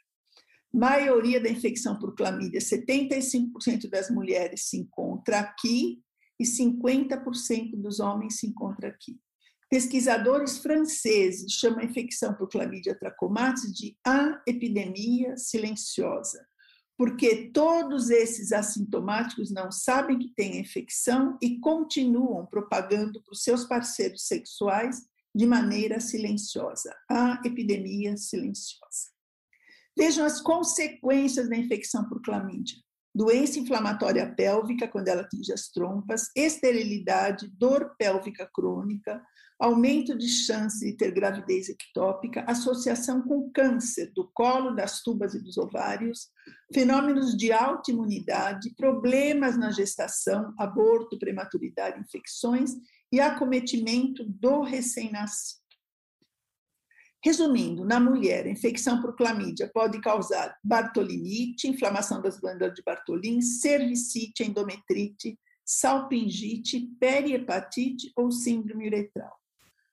Maioria 0.73 1.41
da 1.41 1.51
infecção 1.51 1.99
por 1.99 2.15
clamídia, 2.15 2.61
75% 2.61 3.89
das 3.91 4.09
mulheres 4.11 4.69
se 4.69 4.79
encontra 4.79 5.41
aqui 5.41 6.03
e 6.41 6.45
50% 6.45 7.77
dos 7.77 8.01
homens 8.01 8.39
se 8.39 8.47
encontra 8.47 8.89
aqui. 8.89 9.21
Pesquisadores 9.69 10.59
franceses 10.59 11.53
chamam 11.53 11.81
a 11.81 11.85
infecção 11.85 12.35
por 12.35 12.49
clamídia 12.49 12.99
trachomatis 12.99 13.73
de 13.73 13.97
a 14.05 14.43
epidemia 14.47 15.37
silenciosa 15.37 16.45
porque 17.01 17.51
todos 17.51 18.11
esses 18.11 18.53
assintomáticos 18.53 19.51
não 19.51 19.73
sabem 19.73 20.19
que 20.19 20.35
têm 20.35 20.61
infecção 20.61 21.39
e 21.41 21.59
continuam 21.59 22.45
propagando 22.45 23.23
para 23.23 23.33
os 23.33 23.43
seus 23.43 23.65
parceiros 23.65 24.27
sexuais 24.27 25.07
de 25.35 25.47
maneira 25.47 25.99
silenciosa, 25.99 26.95
a 27.09 27.41
epidemia 27.43 28.19
silenciosa. 28.19 29.09
Vejam 29.97 30.27
as 30.27 30.43
consequências 30.43 31.49
da 31.49 31.57
infecção 31.57 32.07
por 32.07 32.21
clamídia: 32.21 32.77
doença 33.15 33.59
inflamatória 33.59 34.33
pélvica, 34.35 34.89
quando 34.89 35.09
ela 35.09 35.23
atinge 35.23 35.53
as 35.53 35.69
trompas, 35.69 36.31
esterilidade, 36.37 37.49
dor 37.49 37.95
pélvica 37.99 38.49
crônica, 38.53 39.23
aumento 39.59 40.17
de 40.17 40.27
chance 40.27 40.85
de 40.85 40.97
ter 40.97 41.11
gravidez 41.11 41.69
ectópica, 41.69 42.45
associação 42.49 43.21
com 43.21 43.51
câncer 43.51 44.11
do 44.15 44.31
colo, 44.33 44.75
das 44.75 45.03
tubas 45.03 45.35
e 45.35 45.43
dos 45.43 45.59
ovários, 45.59 46.29
fenômenos 46.73 47.37
de 47.37 47.53
autoimunidade, 47.53 48.75
problemas 48.75 49.59
na 49.59 49.71
gestação, 49.71 50.55
aborto, 50.59 51.19
prematuridade, 51.19 52.01
infecções 52.01 52.73
e 53.13 53.21
acometimento 53.21 54.25
do 54.25 54.63
recém-nascido. 54.63 55.60
Resumindo, 57.23 57.85
na 57.85 58.01
mulher, 58.01 58.47
a 58.47 58.51
infecção 58.51 59.01
por 59.01 59.15
clamídia 59.15 59.71
pode 59.73 60.01
causar 60.01 60.57
bartolinite, 60.65 61.69
inflamação 61.69 62.23
das 62.23 62.41
glândulas 62.41 62.75
de 62.75 62.83
Bartolin, 62.83 63.43
cervicite, 63.43 64.43
endometrite, 64.43 65.39
salpingite, 65.65 66.81
periepatite 66.99 68.11
ou 68.17 68.33
síndrome 68.33 68.87
uretral. 68.87 69.39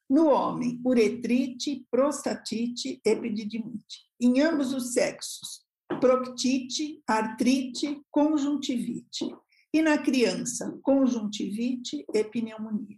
No 0.09 0.27
homem, 0.27 0.79
uretrite, 0.85 1.85
prostatite, 1.91 3.01
epididimite. 3.03 4.05
Em 4.21 4.39
ambos 4.39 4.73
os 4.73 4.93
sexos, 4.93 5.65
proctite, 5.99 7.03
artrite, 7.05 8.01
conjuntivite. 8.09 9.35
E 9.73 9.81
na 9.81 9.97
criança, 9.97 10.79
conjuntivite 10.81 12.05
e 12.13 12.23
pneumonia. 12.23 12.97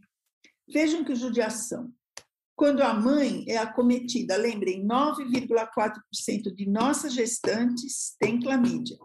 Vejam 0.72 1.04
que 1.04 1.16
judiação. 1.16 1.92
Quando 2.60 2.82
a 2.82 2.94
mãe 2.94 3.46
é 3.48 3.56
acometida, 3.56 4.36
lembrem, 4.36 4.86
9,4% 4.86 6.54
de 6.54 6.70
nossas 6.70 7.14
gestantes 7.14 8.18
têm 8.20 8.38
clamídia 8.38 8.98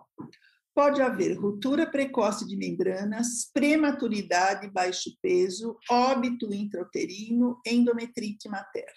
pode 0.74 1.00
haver 1.00 1.38
ruptura 1.38 1.88
precoce 1.88 2.44
de 2.48 2.56
membranas, 2.56 3.48
prematuridade, 3.54 4.68
baixo 4.68 5.16
peso, 5.22 5.78
óbito 5.88 6.52
intrauterino, 6.52 7.60
endometrite 7.64 8.48
materna. 8.48 8.90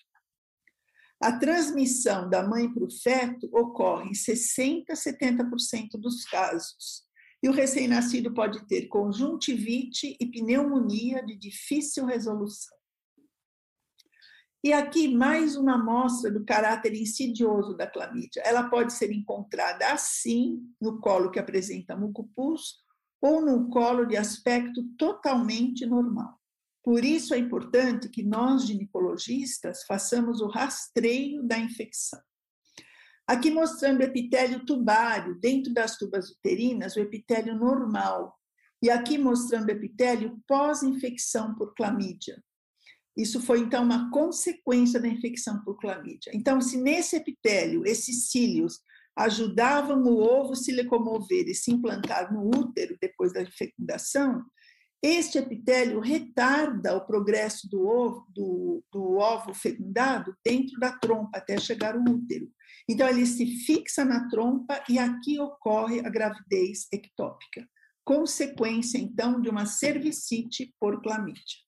A 1.21 1.37
transmissão 1.37 2.27
da 2.27 2.41
mãe 2.41 2.67
para 2.73 2.83
o 2.83 2.91
feto 2.91 3.47
ocorre 3.53 4.09
em 4.09 4.13
60% 4.13 4.85
a 4.89 4.93
70% 4.93 5.99
dos 5.99 6.25
casos. 6.25 7.05
E 7.43 7.47
o 7.47 7.51
recém-nascido 7.51 8.33
pode 8.33 8.67
ter 8.67 8.87
conjuntivite 8.87 10.17
e 10.19 10.25
pneumonia 10.25 11.23
de 11.23 11.35
difícil 11.35 12.07
resolução. 12.07 12.76
E 14.63 14.73
aqui 14.73 15.07
mais 15.07 15.55
uma 15.55 15.75
amostra 15.75 16.31
do 16.31 16.43
caráter 16.43 16.93
insidioso 16.93 17.75
da 17.77 17.85
clamídia. 17.85 18.41
Ela 18.41 18.69
pode 18.69 18.91
ser 18.93 19.11
encontrada 19.11 19.91
assim, 19.91 20.61
no 20.81 20.99
colo 20.99 21.29
que 21.29 21.39
apresenta 21.39 21.95
mucopus, 21.95 22.77
ou 23.21 23.39
no 23.41 23.69
colo 23.69 24.05
de 24.05 24.17
aspecto 24.17 24.83
totalmente 24.97 25.85
normal. 25.85 26.39
Por 26.83 27.03
isso 27.03 27.33
é 27.33 27.37
importante 27.37 28.09
que 28.09 28.23
nós, 28.23 28.65
ginecologistas, 28.65 29.83
façamos 29.83 30.41
o 30.41 30.47
rastreio 30.47 31.43
da 31.43 31.57
infecção. 31.57 32.21
Aqui 33.27 33.51
mostrando 33.51 33.99
o 33.99 34.03
epitélio 34.03 34.65
tubário, 34.65 35.37
dentro 35.39 35.73
das 35.73 35.97
tubas 35.97 36.29
uterinas, 36.29 36.95
o 36.95 36.99
epitélio 36.99 37.55
normal. 37.55 38.33
E 38.81 38.89
aqui 38.89 39.17
mostrando 39.17 39.67
o 39.67 39.71
epitélio 39.71 40.41
pós-infecção 40.47 41.53
por 41.55 41.73
clamídia. 41.75 42.41
Isso 43.17 43.41
foi, 43.41 43.61
então, 43.61 43.83
uma 43.83 44.11
consequência 44.11 44.99
da 44.99 45.07
infecção 45.07 45.63
por 45.63 45.79
clamídia. 45.79 46.31
Então, 46.35 46.61
se 46.61 46.77
nesse 46.77 47.15
epitélio, 47.15 47.83
esses 47.83 48.29
cílios 48.29 48.79
ajudavam 49.15 50.03
o 50.03 50.19
ovo 50.19 50.55
se 50.55 50.71
locomover 50.71 51.47
e 51.47 51.55
se 51.55 51.71
implantar 51.71 52.31
no 52.31 52.47
útero 52.47 52.95
depois 53.01 53.33
da 53.33 53.43
fecundação, 53.47 54.45
este 55.01 55.39
epitélio 55.39 55.99
retarda 55.99 56.95
o 56.95 57.05
progresso 57.05 57.67
do 57.69 57.87
ovo, 57.87 58.27
do, 58.29 58.83
do 58.91 59.17
ovo 59.17 59.51
fecundado 59.53 60.35
dentro 60.45 60.79
da 60.79 60.91
trompa 60.91 61.39
até 61.39 61.59
chegar 61.59 61.95
ao 61.95 62.01
útero. 62.01 62.47
Então, 62.87 63.07
ele 63.07 63.25
se 63.25 63.47
fixa 63.65 64.05
na 64.05 64.27
trompa 64.29 64.83
e 64.87 64.99
aqui 64.99 65.39
ocorre 65.39 65.99
a 66.01 66.09
gravidez 66.09 66.87
ectópica. 66.93 67.67
consequência, 68.05 68.97
então, 68.99 69.41
de 69.41 69.49
uma 69.49 69.65
cervicite 69.65 70.73
por 70.79 71.01
clamídia. 71.01 71.66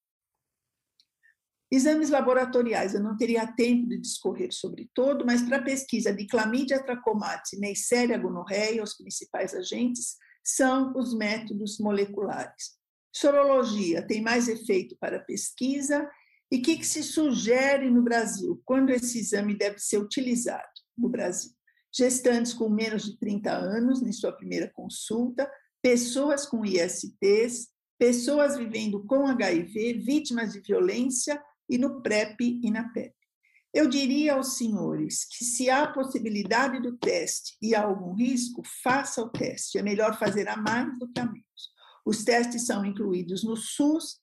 Exames 1.72 2.10
laboratoriais, 2.10 2.96
eu 2.96 3.00
não 3.00 3.16
teria 3.16 3.46
tempo 3.46 3.88
de 3.88 4.00
discorrer 4.00 4.52
sobre 4.52 4.90
todo, 4.94 5.24
mas 5.24 5.44
para 5.44 5.58
a 5.58 5.64
pesquisa 5.64 6.12
de 6.12 6.26
clamídia 6.26 6.84
trachomatis 6.84 7.60
Neisseria 7.60 8.18
gonorreia, 8.18 8.82
os 8.82 8.96
principais 8.96 9.54
agentes, 9.54 10.18
são 10.44 10.92
os 10.98 11.16
métodos 11.16 11.78
moleculares. 11.78 12.80
Sorologia 13.14 14.02
tem 14.02 14.22
mais 14.22 14.48
efeito 14.48 14.98
para 15.00 15.20
pesquisa 15.20 16.10
e 16.52 16.58
o 16.58 16.62
que, 16.62 16.78
que 16.78 16.88
se 16.88 17.04
sugere 17.04 17.90
no 17.92 18.02
Brasil? 18.02 18.60
Quando 18.66 18.90
esse 18.90 19.20
exame 19.20 19.56
deve 19.56 19.78
ser 19.78 20.00
utilizado 20.00 20.68
no 20.98 21.08
Brasil? 21.08 21.52
Gestantes 21.94 22.54
com 22.54 22.70
menos 22.70 23.04
de 23.04 23.18
30 23.20 23.52
anos, 23.52 24.02
em 24.02 24.12
sua 24.12 24.32
primeira 24.32 24.68
consulta, 24.74 25.50
pessoas 25.82 26.48
com 26.48 26.66
ISTs, 26.66 27.70
pessoas 28.00 28.58
vivendo 28.58 29.06
com 29.06 29.28
HIV, 29.28 29.94
vítimas 29.94 30.54
de 30.54 30.62
violência 30.62 31.40
e 31.70 31.78
no 31.78 32.02
PrEP 32.02 32.60
e 32.64 32.72
na 32.72 32.90
PEP. 32.90 33.14
Eu 33.74 33.88
diria 33.88 34.34
aos 34.34 34.58
senhores 34.58 35.26
que, 35.26 35.46
se 35.46 35.70
há 35.70 35.88
possibilidade 35.88 36.82
do 36.82 36.98
teste 36.98 37.56
e 37.62 37.76
há 37.76 37.84
algum 37.84 38.16
risco, 38.16 38.64
faça 38.84 39.22
o 39.22 39.30
teste. 39.30 39.78
É 39.78 39.84
melhor 39.84 40.18
fazer 40.18 40.48
a 40.50 40.58
mais 40.58 40.98
do 40.98 41.08
que 41.08 41.20
a 41.20 41.26
menos. 41.26 41.70
Os 42.04 42.24
testes 42.24 42.66
são 42.66 42.84
incluídos 42.84 43.44
no 43.44 43.56
SUS, 43.56 44.20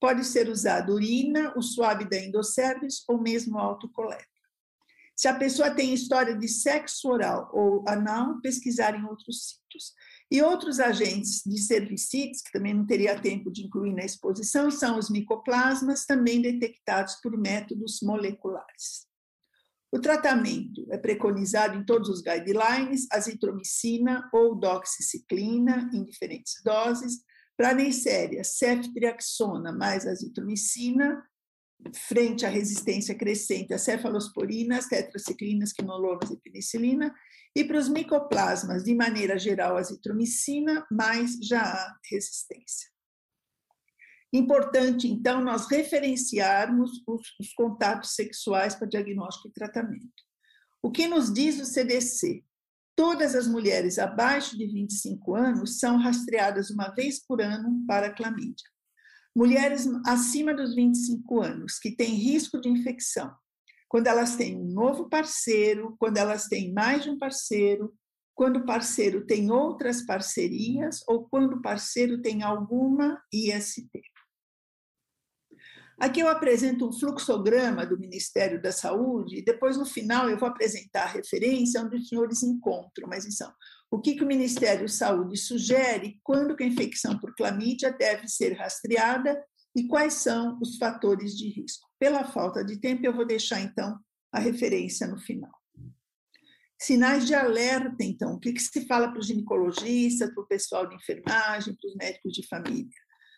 pode 0.00 0.24
ser 0.24 0.48
usado 0.48 0.94
urina, 0.94 1.52
o 1.56 1.62
suave 1.62 2.08
da 2.08 2.18
endosservis 2.18 3.04
ou 3.08 3.22
mesmo 3.22 3.58
autocoleta. 3.58 4.26
Se 5.16 5.28
a 5.28 5.34
pessoa 5.34 5.70
tem 5.70 5.92
história 5.92 6.36
de 6.36 6.48
sexo 6.48 7.08
oral 7.08 7.50
ou 7.52 7.84
anal, 7.88 8.40
pesquisar 8.40 8.98
em 8.98 9.04
outros 9.04 9.48
sítios. 9.48 9.92
E 10.30 10.42
outros 10.42 10.78
agentes 10.78 11.42
de 11.44 11.58
cervicites, 11.58 12.42
que 12.42 12.52
também 12.52 12.74
não 12.74 12.86
teria 12.86 13.18
tempo 13.18 13.50
de 13.50 13.64
incluir 13.64 13.94
na 13.94 14.04
exposição, 14.04 14.70
são 14.70 14.98
os 14.98 15.08
micoplasmas, 15.08 16.04
também 16.04 16.42
detectados 16.42 17.14
por 17.22 17.36
métodos 17.36 18.00
moleculares. 18.02 19.06
O 19.90 19.98
tratamento 19.98 20.86
é 20.90 20.98
preconizado 20.98 21.78
em 21.78 21.84
todos 21.84 22.10
os 22.10 22.20
guidelines, 22.20 23.06
azitromicina 23.10 24.28
ou 24.34 24.54
doxiciclina 24.54 25.90
em 25.94 26.04
diferentes 26.04 26.62
doses, 26.62 27.22
para 27.56 27.74
Neisseria, 27.74 28.44
ceftriaxona 28.44 29.72
mais 29.72 30.06
azitromicina, 30.06 31.24
frente 31.94 32.44
à 32.44 32.48
resistência 32.48 33.14
crescente 33.14 33.72
a 33.72 33.78
cefalosporinas, 33.78 34.86
tetraciclinas, 34.86 35.72
quinolonas 35.72 36.30
e 36.30 36.36
penicilina, 36.36 37.14
e 37.54 37.64
para 37.64 37.78
os 37.78 37.88
micoplasmas, 37.88 38.84
de 38.84 38.94
maneira 38.94 39.38
geral, 39.38 39.76
azitromicina, 39.76 40.86
mas 40.90 41.38
já 41.42 41.62
há 41.62 41.98
resistência. 42.10 42.88
Importante, 44.32 45.08
então, 45.08 45.42
nós 45.42 45.66
referenciarmos 45.68 47.02
os, 47.06 47.22
os 47.40 47.52
contatos 47.54 48.14
sexuais 48.14 48.74
para 48.74 48.86
diagnóstico 48.86 49.48
e 49.48 49.52
tratamento. 49.52 50.22
O 50.82 50.90
que 50.90 51.08
nos 51.08 51.32
diz 51.32 51.58
o 51.58 51.64
CDC? 51.64 52.44
Todas 52.94 53.34
as 53.34 53.46
mulheres 53.46 53.98
abaixo 53.98 54.56
de 54.56 54.66
25 54.66 55.34
anos 55.34 55.78
são 55.78 55.98
rastreadas 55.98 56.68
uma 56.68 56.88
vez 56.90 57.24
por 57.24 57.40
ano 57.40 57.84
para 57.86 58.12
clamídia. 58.12 58.68
Mulheres 59.38 59.86
acima 60.04 60.52
dos 60.52 60.74
25 60.74 61.40
anos 61.40 61.78
que 61.78 61.94
têm 61.94 62.12
risco 62.12 62.60
de 62.60 62.68
infecção, 62.68 63.32
quando 63.88 64.08
elas 64.08 64.34
têm 64.34 64.58
um 64.58 64.64
novo 64.64 65.08
parceiro, 65.08 65.94
quando 65.96 66.16
elas 66.16 66.48
têm 66.48 66.72
mais 66.72 67.04
de 67.04 67.10
um 67.10 67.16
parceiro, 67.16 67.94
quando 68.34 68.56
o 68.56 68.66
parceiro 68.66 69.24
tem 69.24 69.48
outras 69.48 70.04
parcerias 70.04 71.04
ou 71.06 71.28
quando 71.28 71.52
o 71.52 71.62
parceiro 71.62 72.20
tem 72.20 72.42
alguma 72.42 73.22
IST. 73.32 73.88
Aqui 76.00 76.18
eu 76.18 76.28
apresento 76.28 76.88
um 76.88 76.92
fluxograma 76.92 77.86
do 77.86 77.96
Ministério 77.96 78.60
da 78.60 78.72
Saúde 78.72 79.36
e 79.38 79.44
depois, 79.44 79.76
no 79.76 79.86
final, 79.86 80.28
eu 80.28 80.36
vou 80.36 80.48
apresentar 80.48 81.04
a 81.04 81.12
referência 81.12 81.80
onde 81.80 81.96
os 81.96 82.08
senhores 82.08 82.42
encontram, 82.42 83.08
mas 83.08 83.24
então, 83.24 83.54
o 83.90 84.00
que, 84.00 84.14
que 84.14 84.24
o 84.24 84.26
Ministério 84.26 84.82
da 84.82 84.88
Saúde 84.88 85.36
sugere 85.36 86.20
quando 86.22 86.54
que 86.54 86.62
a 86.62 86.66
infecção 86.66 87.18
por 87.18 87.34
clamídia 87.34 87.90
deve 87.92 88.28
ser 88.28 88.52
rastreada 88.52 89.42
e 89.74 89.86
quais 89.86 90.14
são 90.14 90.58
os 90.60 90.76
fatores 90.76 91.36
de 91.36 91.48
risco. 91.48 91.88
Pela 91.98 92.24
falta 92.24 92.64
de 92.64 92.78
tempo, 92.78 93.04
eu 93.04 93.14
vou 93.14 93.26
deixar, 93.26 93.60
então, 93.60 93.98
a 94.32 94.38
referência 94.38 95.06
no 95.06 95.18
final. 95.18 95.52
Sinais 96.80 97.26
de 97.26 97.34
alerta, 97.34 98.04
então, 98.04 98.34
o 98.34 98.38
que, 98.38 98.52
que 98.52 98.60
se 98.60 98.86
fala 98.86 99.08
para 99.08 99.18
os 99.18 99.26
ginecologistas, 99.26 100.32
para 100.32 100.42
o 100.42 100.46
pessoal 100.46 100.86
de 100.86 100.94
enfermagem, 100.94 101.74
para 101.74 101.88
os 101.88 101.96
médicos 101.96 102.32
de 102.32 102.46
família? 102.46 102.88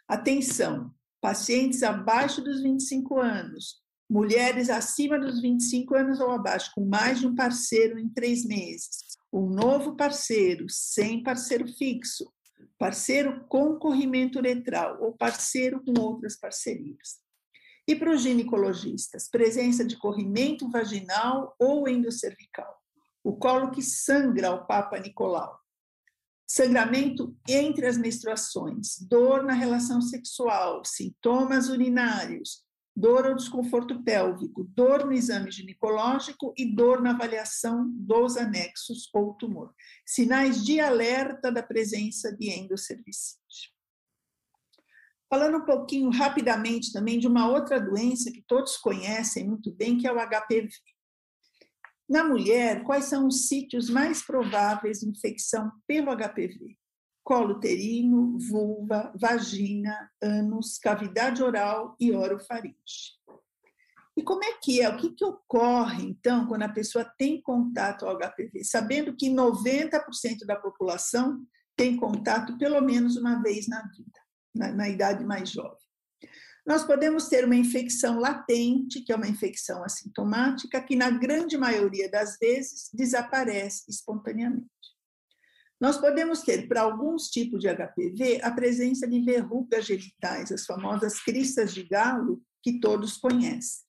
Atenção, 0.07 0.93
pacientes 1.21 1.83
abaixo 1.83 2.43
dos 2.43 2.61
25 2.61 3.19
anos, 3.19 3.81
mulheres 4.11 4.69
acima 4.69 5.19
dos 5.19 5.41
25 5.41 5.95
anos 5.95 6.21
ou 6.21 6.33
abaixo, 6.33 6.71
com 6.75 6.85
mais 6.85 7.21
de 7.21 7.27
um 7.27 7.35
parceiro 7.35 7.99
em 7.99 8.09
três 8.09 8.45
meses, 8.45 9.10
um 9.33 9.49
novo 9.49 9.97
parceiro, 9.97 10.67
sem 10.69 11.23
parceiro 11.23 11.67
fixo, 11.69 12.33
parceiro 12.79 13.45
com 13.49 13.79
corrimento 13.79 14.39
uretral 14.39 15.01
ou 15.03 15.17
parceiro 15.17 15.83
com 15.85 16.01
outras 16.01 16.37
parcerias. 16.37 17.19
E 17.87 17.95
para 17.95 18.13
os 18.13 18.23
ginecologistas, 18.23 19.29
presença 19.29 19.85
de 19.85 19.97
corrimento 19.97 20.69
vaginal 20.71 21.55
ou 21.59 21.89
endocervical, 21.89 22.79
o 23.23 23.37
colo 23.37 23.71
que 23.71 23.83
sangra 23.83 24.49
ao 24.49 24.67
Papa 24.67 24.99
Nicolau, 24.99 25.59
sangramento 26.47 27.37
entre 27.49 27.87
as 27.87 27.97
menstruações, 27.97 28.99
dor 29.01 29.43
na 29.45 29.53
relação 29.53 30.01
sexual, 30.01 30.85
sintomas 30.85 31.69
urinários, 31.69 32.65
dor 32.95 33.27
ou 33.27 33.35
desconforto 33.35 34.03
pélvico, 34.03 34.65
dor 34.65 35.07
no 35.07 35.13
exame 35.13 35.51
ginecológico 35.51 36.53
e 36.57 36.65
dor 36.65 37.01
na 37.01 37.11
avaliação 37.11 37.89
dos 37.91 38.37
anexos 38.37 39.09
ou 39.15 39.35
tumor. 39.35 39.75
Sinais 40.05 40.65
de 40.65 40.81
alerta 40.81 41.51
da 41.51 41.63
presença 41.63 42.35
de 42.37 42.51
endocervicite. 42.51 43.75
Falando 45.29 45.59
um 45.59 45.65
pouquinho 45.65 46.11
rapidamente 46.11 46.93
também 46.93 47.19
de 47.19 47.29
uma 47.29 47.49
outra 47.49 47.81
doença 47.81 48.33
que 48.33 48.43
todos 48.43 48.77
conhecem 48.77 49.47
muito 49.47 49.73
bem, 49.73 49.97
que 49.97 50.07
é 50.07 50.13
o 50.13 50.17
HPV. 50.17 50.71
Na 52.09 52.25
mulher, 52.25 52.83
quais 52.83 53.05
são 53.05 53.29
os 53.29 53.47
sítios 53.47 53.89
mais 53.89 54.21
prováveis 54.21 54.99
de 54.99 55.09
infecção 55.09 55.71
pelo 55.87 56.11
HPV? 56.17 56.80
Colo 57.31 57.55
uterino, 57.55 58.37
vulva, 58.41 59.13
vagina, 59.15 60.11
ânus, 60.21 60.79
cavidade 60.79 61.41
oral 61.41 61.95
e 62.01 62.11
orofaringe. 62.11 63.15
E 64.17 64.23
como 64.25 64.43
é 64.43 64.55
que 64.55 64.83
é? 64.83 64.89
O 64.89 64.97
que, 64.97 65.11
que 65.11 65.25
ocorre, 65.25 66.03
então, 66.03 66.49
quando 66.49 66.65
a 66.65 66.69
pessoa 66.69 67.05
tem 67.05 67.41
contato 67.41 68.05
ao 68.05 68.19
HPV? 68.19 68.65
Sabendo 68.65 69.15
que 69.17 69.31
90% 69.31 70.45
da 70.45 70.57
população 70.57 71.41
tem 71.77 71.97
contato 71.97 72.59
pelo 72.59 72.81
menos 72.81 73.17
uma 73.17 73.41
vez 73.41 73.69
na 73.69 73.81
vida, 73.83 74.21
na, 74.53 74.73
na 74.73 74.89
idade 74.89 75.25
mais 75.25 75.51
jovem. 75.51 75.79
Nós 76.67 76.83
podemos 76.83 77.29
ter 77.29 77.45
uma 77.45 77.55
infecção 77.55 78.19
latente, 78.19 79.03
que 79.03 79.13
é 79.13 79.17
uma 79.17 79.29
infecção 79.29 79.85
assintomática, 79.85 80.83
que 80.83 80.97
na 80.97 81.11
grande 81.11 81.57
maioria 81.57 82.11
das 82.11 82.37
vezes 82.41 82.91
desaparece 82.93 83.89
espontaneamente. 83.89 84.69
Nós 85.81 85.97
podemos 85.97 86.43
ter, 86.43 86.69
para 86.69 86.83
alguns 86.83 87.29
tipos 87.31 87.61
de 87.61 87.69
HPV, 87.69 88.41
a 88.43 88.51
presença 88.51 89.09
de 89.09 89.21
verrugas 89.21 89.87
genitais, 89.87 90.53
as 90.53 90.67
famosas 90.67 91.21
cristas 91.23 91.73
de 91.73 91.85
galo, 91.85 92.43
que 92.63 92.79
todos 92.79 93.17
conhecem. 93.17 93.83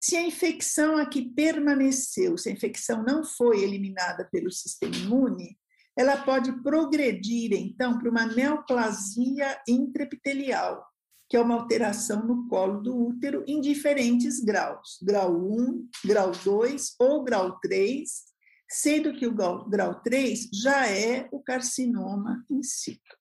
Se 0.00 0.16
a 0.16 0.26
infecção 0.26 0.96
aqui 0.96 1.30
permaneceu, 1.30 2.36
se 2.36 2.48
a 2.48 2.52
infecção 2.52 3.04
não 3.04 3.22
foi 3.22 3.62
eliminada 3.62 4.28
pelo 4.32 4.50
sistema 4.50 4.96
imune, 4.96 5.56
ela 5.96 6.16
pode 6.16 6.50
progredir, 6.62 7.52
então, 7.52 7.98
para 7.98 8.10
uma 8.10 8.26
neoplasia 8.26 9.60
intraepitelial, 9.68 10.84
que 11.28 11.36
é 11.36 11.40
uma 11.40 11.54
alteração 11.54 12.26
no 12.26 12.48
colo 12.48 12.80
do 12.80 12.96
útero 12.96 13.44
em 13.46 13.60
diferentes 13.60 14.40
graus, 14.40 14.98
grau 15.02 15.36
1, 15.36 15.88
grau 16.04 16.32
2 16.32 16.94
ou 16.98 17.22
grau 17.22 17.60
3, 17.60 18.29
sendo 18.70 19.12
que 19.12 19.26
o 19.26 19.34
grau 19.34 20.00
3 20.00 20.48
já 20.52 20.86
é 20.86 21.28
o 21.32 21.42
carcinoma 21.42 22.44
in 22.48 22.62
situ. 22.62 23.18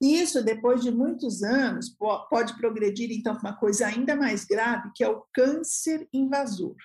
E 0.00 0.20
isso, 0.20 0.42
depois 0.42 0.82
de 0.82 0.90
muitos 0.90 1.42
anos, 1.42 1.94
pode 2.30 2.56
progredir, 2.56 3.10
então, 3.10 3.36
para 3.36 3.50
uma 3.50 3.58
coisa 3.58 3.86
ainda 3.86 4.14
mais 4.16 4.44
grave, 4.44 4.92
que 4.94 5.02
é 5.04 5.08
o 5.08 5.24
câncer 5.34 6.08
invasor. 6.12 6.76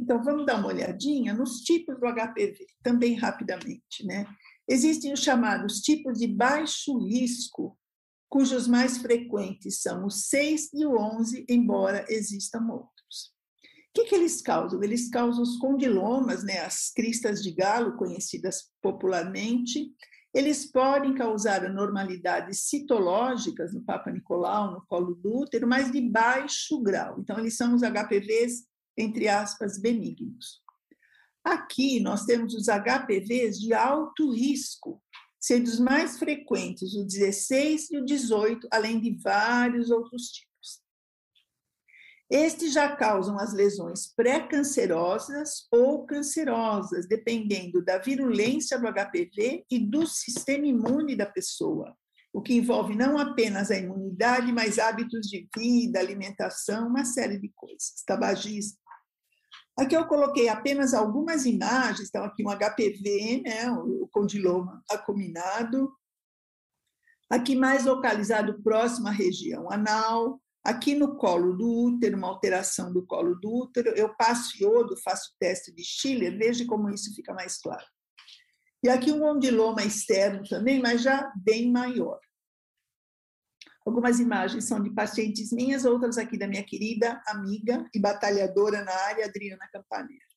Então, 0.00 0.22
vamos 0.22 0.46
dar 0.46 0.58
uma 0.58 0.68
olhadinha 0.68 1.34
nos 1.34 1.60
tipos 1.60 2.00
do 2.00 2.06
HPV, 2.06 2.66
também 2.82 3.14
rapidamente, 3.14 4.04
né? 4.04 4.26
Existem 4.66 5.12
os 5.12 5.20
chamados 5.20 5.80
tipos 5.80 6.18
de 6.18 6.26
baixo 6.26 6.98
risco, 6.98 7.78
cujos 8.28 8.66
mais 8.66 8.98
frequentes 8.98 9.80
são 9.80 10.06
o 10.06 10.10
6 10.10 10.72
e 10.74 10.84
o 10.84 10.98
11, 10.98 11.46
embora 11.48 12.04
existam 12.08 12.66
outros 12.70 12.97
que, 13.98 14.04
que 14.04 14.14
eles 14.14 14.40
causam? 14.40 14.82
Eles 14.82 15.08
causam 15.10 15.42
os 15.42 15.56
condilomas, 15.56 16.44
né, 16.44 16.60
as 16.60 16.90
cristas 16.90 17.42
de 17.42 17.50
galo, 17.52 17.96
conhecidas 17.96 18.70
popularmente, 18.80 19.92
eles 20.32 20.70
podem 20.70 21.14
causar 21.14 21.64
anormalidades 21.64 22.68
citológicas 22.68 23.72
no 23.72 23.82
Papa 23.82 24.10
Nicolau, 24.10 24.72
no 24.72 24.86
colo 24.86 25.14
do 25.14 25.38
útero, 25.38 25.66
mas 25.66 25.90
de 25.90 26.00
baixo 26.00 26.80
grau. 26.80 27.18
Então, 27.18 27.38
eles 27.38 27.56
são 27.56 27.74
os 27.74 27.82
HPVs, 27.82 28.66
entre 28.96 29.26
aspas, 29.26 29.80
benignos. 29.80 30.60
Aqui 31.42 31.98
nós 31.98 32.24
temos 32.24 32.54
os 32.54 32.66
HPVs 32.66 33.58
de 33.58 33.72
alto 33.72 34.30
risco, 34.30 35.02
sendo 35.40 35.66
os 35.66 35.80
mais 35.80 36.18
frequentes 36.18 36.94
o 36.94 37.04
16 37.04 37.90
e 37.90 37.98
o 37.98 38.04
18, 38.04 38.68
além 38.70 39.00
de 39.00 39.16
vários 39.22 39.90
outros 39.90 40.24
tipos. 40.24 40.47
Estes 42.30 42.74
já 42.74 42.94
causam 42.94 43.38
as 43.38 43.54
lesões 43.54 44.12
pré-cancerosas 44.14 45.66
ou 45.72 46.04
cancerosas, 46.04 47.08
dependendo 47.08 47.82
da 47.82 47.96
virulência 47.96 48.78
do 48.78 48.86
HPV 48.86 49.64
e 49.70 49.78
do 49.78 50.06
sistema 50.06 50.66
imune 50.66 51.16
da 51.16 51.24
pessoa, 51.24 51.96
o 52.30 52.42
que 52.42 52.54
envolve 52.54 52.94
não 52.94 53.16
apenas 53.16 53.70
a 53.70 53.78
imunidade, 53.78 54.52
mas 54.52 54.78
hábitos 54.78 55.26
de 55.26 55.48
vida, 55.56 55.98
alimentação, 55.98 56.88
uma 56.88 57.04
série 57.04 57.38
de 57.38 57.50
coisas, 57.56 58.02
tabagismo. 58.06 58.78
Aqui 59.78 59.96
eu 59.96 60.06
coloquei 60.06 60.50
apenas 60.50 60.92
algumas 60.92 61.46
imagens, 61.46 62.08
então 62.08 62.24
aqui 62.24 62.44
um 62.44 62.50
HPV, 62.50 63.42
né, 63.42 63.70
o 63.70 64.06
condiloma 64.12 64.82
acuminado, 64.90 65.90
aqui 67.30 67.56
mais 67.56 67.86
localizado 67.86 68.62
próximo 68.62 69.08
à 69.08 69.12
região 69.12 69.70
anal, 69.70 70.38
Aqui 70.68 70.94
no 70.94 71.16
colo 71.16 71.56
do 71.56 71.66
útero, 71.66 72.18
uma 72.18 72.28
alteração 72.28 72.92
do 72.92 73.02
colo 73.06 73.34
do 73.36 73.50
útero, 73.50 73.88
eu 73.96 74.14
passo 74.14 74.62
iodo, 74.62 74.98
faço 74.98 75.34
teste 75.40 75.74
de 75.74 75.82
Schiller, 75.82 76.36
veja 76.36 76.66
como 76.66 76.90
isso 76.90 77.14
fica 77.14 77.32
mais 77.32 77.56
claro. 77.56 77.86
E 78.84 78.90
aqui 78.90 79.10
um 79.10 79.24
ondiloma 79.24 79.82
externo 79.82 80.42
também, 80.46 80.78
mas 80.78 81.00
já 81.00 81.32
bem 81.42 81.72
maior. 81.72 82.20
Algumas 83.86 84.20
imagens 84.20 84.64
são 84.64 84.82
de 84.82 84.90
pacientes 84.90 85.52
minhas, 85.52 85.86
outras 85.86 86.18
aqui 86.18 86.36
da 86.36 86.46
minha 86.46 86.62
querida 86.62 87.18
amiga 87.26 87.88
e 87.94 87.98
batalhadora 87.98 88.84
na 88.84 88.92
área, 88.92 89.24
Adriana 89.24 89.66
Campaneiro. 89.72 90.28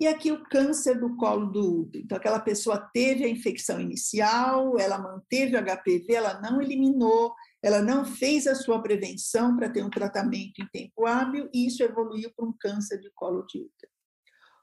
E 0.00 0.06
aqui 0.06 0.32
o 0.32 0.42
câncer 0.44 0.98
do 0.98 1.16
colo 1.16 1.52
do 1.52 1.82
útero. 1.82 2.02
Então, 2.02 2.16
aquela 2.16 2.40
pessoa 2.40 2.78
teve 2.94 3.24
a 3.24 3.28
infecção 3.28 3.78
inicial, 3.78 4.78
ela 4.78 4.96
manteve 4.96 5.54
o 5.54 5.62
HPV, 5.62 6.14
ela 6.14 6.40
não 6.40 6.62
eliminou, 6.62 7.34
ela 7.68 7.82
não 7.82 8.02
fez 8.02 8.46
a 8.46 8.54
sua 8.54 8.82
prevenção 8.82 9.54
para 9.54 9.68
ter 9.68 9.84
um 9.84 9.90
tratamento 9.90 10.62
em 10.62 10.66
tempo 10.68 11.06
hábil 11.06 11.50
e 11.52 11.66
isso 11.66 11.82
evoluiu 11.82 12.32
para 12.34 12.46
um 12.46 12.52
câncer 12.58 12.98
de 12.98 13.10
colo 13.10 13.42
de 13.42 13.58
útero. 13.58 13.92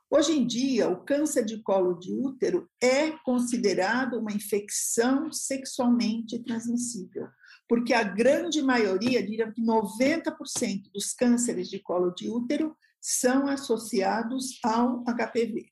Hoje 0.10 0.32
em 0.32 0.48
dia, 0.48 0.89
o 0.89 1.04
câncer 1.04 1.46
de 1.46 1.62
colo 1.62 1.94
de 2.00 2.12
útero 2.12 2.68
é 2.82 3.12
considerado 3.20 4.18
uma 4.18 4.32
infecção 4.32 5.32
sexualmente 5.32 6.39
transmissível, 6.39 7.28
porque 7.70 7.94
a 7.94 8.02
grande 8.02 8.60
maioria, 8.63 9.22
diria 9.22 9.52
que 9.52 9.62
90% 9.62 10.91
dos 10.91 11.13
cânceres 11.13 11.70
de 11.70 11.80
colo 11.80 12.10
de 12.10 12.28
útero 12.28 12.76
são 13.00 13.48
associados 13.48 14.58
ao 14.63 15.04
HPV. 15.04 15.70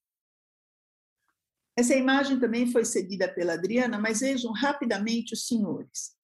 Essa 1.76 1.96
imagem 1.96 2.39
também 2.39 2.72
foi 2.72 2.86
cedida 2.86 3.28
pela 3.28 3.54
Adriana, 3.54 3.98
mas 3.98 4.19
vejam 4.19 4.52
rapidamente 4.52 5.34
os 5.34 5.48
senhores 5.48 6.15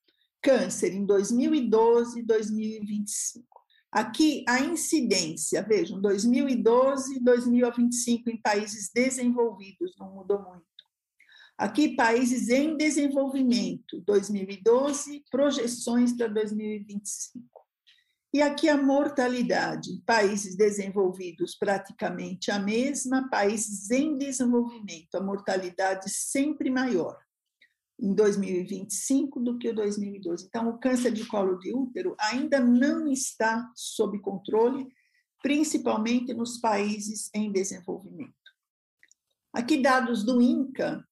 câncer 0.42 0.94
em 0.94 1.06
2012 1.06 2.20
e 2.20 2.24
2025. 2.24 3.48
Aqui 3.92 4.46
a 4.48 4.60
incidência, 4.60 5.64
vejam, 5.64 6.00
2012 6.00 7.18
e 7.18 7.24
2025 7.24 8.30
em 8.30 8.38
países 8.38 8.92
desenvolvidos, 8.94 9.96
não 9.98 10.14
mudou 10.14 10.42
muito. 10.44 10.66
Aqui, 11.58 11.96
países 11.96 12.50
em 12.50 12.78
desenvolvimento, 12.78 14.02
2012, 14.06 15.26
projeções 15.30 16.16
para 16.16 16.28
2025. 16.28 17.44
E 18.32 18.42
aqui 18.42 18.70
a 18.70 18.78
mortalidade, 18.78 20.02
países 20.06 20.56
desenvolvidos 20.56 21.56
praticamente 21.56 22.52
a 22.52 22.60
mesma, 22.60 23.28
países 23.28 23.90
em 23.90 24.18
desenvolvimento, 24.18 25.16
a 25.16 25.22
mortalidade 25.22 26.10
sempre 26.10 26.70
maior 26.70 27.18
em 28.00 28.14
2025 28.14 29.40
do 29.42 29.58
que 29.58 29.70
o 29.70 29.76
2012. 29.76 30.46
Então, 30.48 30.70
o 30.70 30.80
câncer 30.80 31.12
de 31.12 31.26
colo 31.26 31.58
de 31.60 31.74
útero 31.74 32.16
ainda 32.20 32.60
não 32.60 33.12
está 33.12 33.70
sob 33.76 34.20
controle, 34.22 34.88
principalmente 35.42 36.34
nos 36.34 36.58
países 36.58 37.30
em 37.34 37.52
desenvolvimento. 37.52 38.34
Aqui 39.54 39.82
dados 39.82 40.24
do 40.24 40.42
INCA, 40.42 41.06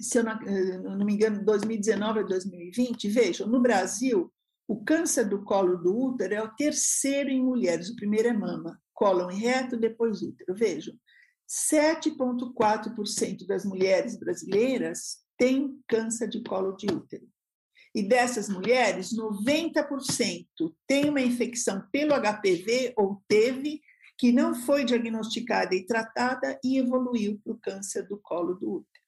se 0.00 0.18
eu 0.18 0.24
não, 0.24 0.32
eh, 0.42 0.78
não 0.78 1.06
me 1.06 1.14
engano, 1.14 1.44
2019 1.44 2.20
a 2.20 2.22
2020, 2.22 3.08
vejam, 3.08 3.46
no 3.48 3.60
Brasil, 3.60 4.32
o 4.66 4.84
câncer 4.84 5.28
do 5.28 5.42
colo 5.44 5.76
do 5.76 5.96
útero 5.96 6.34
é 6.34 6.42
o 6.42 6.54
terceiro 6.54 7.30
em 7.30 7.42
mulheres, 7.42 7.88
o 7.88 7.96
primeiro 7.96 8.28
é 8.28 8.32
mama, 8.32 8.78
cólon 8.92 9.28
reto, 9.28 9.76
depois 9.78 10.20
útero. 10.22 10.54
Vejam, 10.54 10.94
7,4% 11.48 13.46
das 13.46 13.64
mulheres 13.64 14.18
brasileiras 14.18 15.26
tem 15.38 15.80
câncer 15.88 16.28
de 16.28 16.42
colo 16.42 16.72
de 16.72 16.86
útero. 16.86 17.26
E 17.94 18.02
dessas 18.02 18.48
mulheres, 18.48 19.16
90% 19.16 20.46
tem 20.86 21.08
uma 21.08 21.20
infecção 21.20 21.86
pelo 21.90 22.12
HPV 22.14 22.92
ou 22.96 23.22
teve, 23.26 23.80
que 24.18 24.32
não 24.32 24.54
foi 24.54 24.84
diagnosticada 24.84 25.74
e 25.74 25.86
tratada 25.86 26.58
e 26.62 26.78
evoluiu 26.78 27.40
para 27.42 27.52
o 27.52 27.58
câncer 27.58 28.06
do 28.06 28.18
colo 28.18 28.54
do 28.54 28.72
útero. 28.72 28.98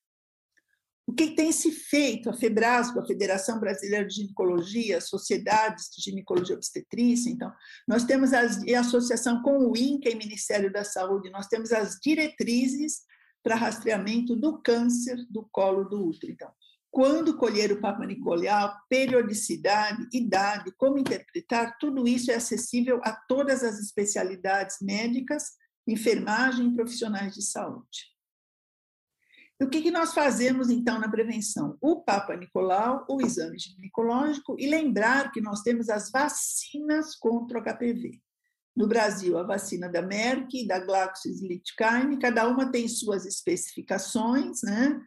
O 1.07 1.12
que 1.12 1.35
tem 1.35 1.51
se 1.51 1.73
feito, 1.73 2.31
a 2.31 2.33
FEBRASCO, 2.33 3.01
a 3.01 3.05
Federação 3.05 3.59
Brasileira 3.59 4.07
de 4.07 4.14
Ginecologia, 4.14 5.01
sociedades 5.01 5.90
de 5.90 6.03
ginecologia 6.03 6.55
obstetrícia, 6.55 7.29
então, 7.29 7.53
nós 7.88 8.05
temos 8.05 8.33
as, 8.33 8.62
a 8.62 8.79
associação 8.79 9.43
com 9.43 9.59
o 9.59 9.77
INCA 9.77 10.09
e 10.09 10.14
Ministério 10.14 10.73
da 10.73 10.85
Saúde, 10.85 11.29
nós 11.31 11.49
temos 11.49 11.73
as 11.73 11.97
diretrizes 12.01 13.01
para 13.42 13.55
rastreamento 13.55 14.37
do 14.37 14.61
câncer 14.61 15.16
do 15.31 15.48
colo 15.50 15.85
do 15.85 16.07
útero. 16.07 16.33
Então, 16.33 16.50
quando 16.90 17.37
colher 17.37 17.70
o 17.70 17.81
Papa 17.81 18.05
Nicolau, 18.05 18.74
periodicidade, 18.88 20.09
idade, 20.12 20.72
como 20.76 20.98
interpretar, 20.98 21.79
tudo 21.79 22.07
isso 22.07 22.31
é 22.33 22.35
acessível 22.35 23.00
a 23.05 23.12
todas 23.12 23.62
as 23.62 23.79
especialidades 23.79 24.79
médicas, 24.83 25.53
enfermagem 25.87 26.68
e 26.68 26.74
profissionais 26.74 27.35
de 27.35 27.42
saúde. 27.42 28.11
E 29.61 29.64
o 29.64 29.68
que, 29.68 29.90
nós 29.90 30.14
fazemos, 30.14 30.70
então, 30.70 30.98
na 30.98 31.09
prevenção? 31.09 31.76
O 31.83 32.03
Papa 32.03 32.35
Nicolau, 32.35 33.05
o 33.09 33.20
exame 33.20 33.59
ginecológico, 33.59 34.57
e 34.59 34.66
lembrar 34.66 35.31
que 35.31 35.40
nós 35.40 35.61
temos 35.61 35.90
as 35.90 36.11
vacinas 36.11 37.14
contra 37.14 37.59
o 37.59 37.62
HPV. 37.62 38.20
No 38.81 38.88
Brasil, 38.88 39.37
a 39.37 39.43
vacina 39.43 39.90
da 39.90 40.01
Merck 40.01 40.66
da 40.66 40.79
GlaxoSmithKline, 40.79 42.19
cada 42.19 42.49
uma 42.49 42.73
tem 42.73 42.88
suas 42.88 43.27
especificações, 43.27 44.62
né? 44.62 44.99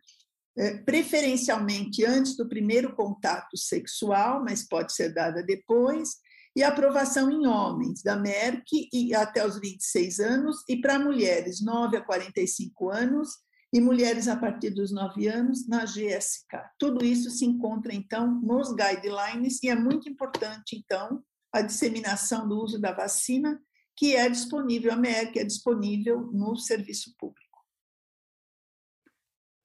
É, 0.55 0.77
preferencialmente 0.77 2.05
antes 2.05 2.37
do 2.37 2.47
primeiro 2.47 2.95
contato 2.95 3.57
sexual, 3.57 4.43
mas 4.43 4.67
pode 4.67 4.93
ser 4.93 5.11
dada 5.11 5.41
depois, 5.41 6.17
e 6.55 6.61
aprovação 6.61 7.31
em 7.31 7.47
homens, 7.47 8.03
da 8.03 8.15
Merck 8.15 8.87
e 8.93 9.15
até 9.15 9.43
os 9.43 9.59
26 9.59 10.19
anos, 10.19 10.57
e 10.69 10.79
para 10.79 10.99
mulheres 10.99 11.59
9 11.59 11.97
a 11.97 12.01
45 12.01 12.91
anos, 12.91 13.29
e 13.73 13.81
mulheres 13.81 14.27
a 14.27 14.35
partir 14.35 14.69
dos 14.69 14.91
9 14.91 15.27
anos 15.27 15.67
na 15.67 15.83
GSK. 15.83 16.63
Tudo 16.77 17.03
isso 17.03 17.31
se 17.31 17.43
encontra, 17.43 17.91
então, 17.91 18.39
nos 18.39 18.71
guidelines, 18.71 19.63
e 19.63 19.69
é 19.69 19.75
muito 19.75 20.07
importante, 20.07 20.75
então, 20.75 21.23
a 21.53 21.61
disseminação 21.61 22.47
do 22.47 22.59
uso 22.59 22.79
da 22.79 22.91
vacina, 22.91 23.61
que 23.95 24.15
é 24.15 24.27
disponível, 24.27 24.91
a 24.91 24.95
MEC 24.95 25.39
é 25.39 25.43
disponível 25.43 26.21
no 26.33 26.57
serviço 26.57 27.15
público. 27.17 27.43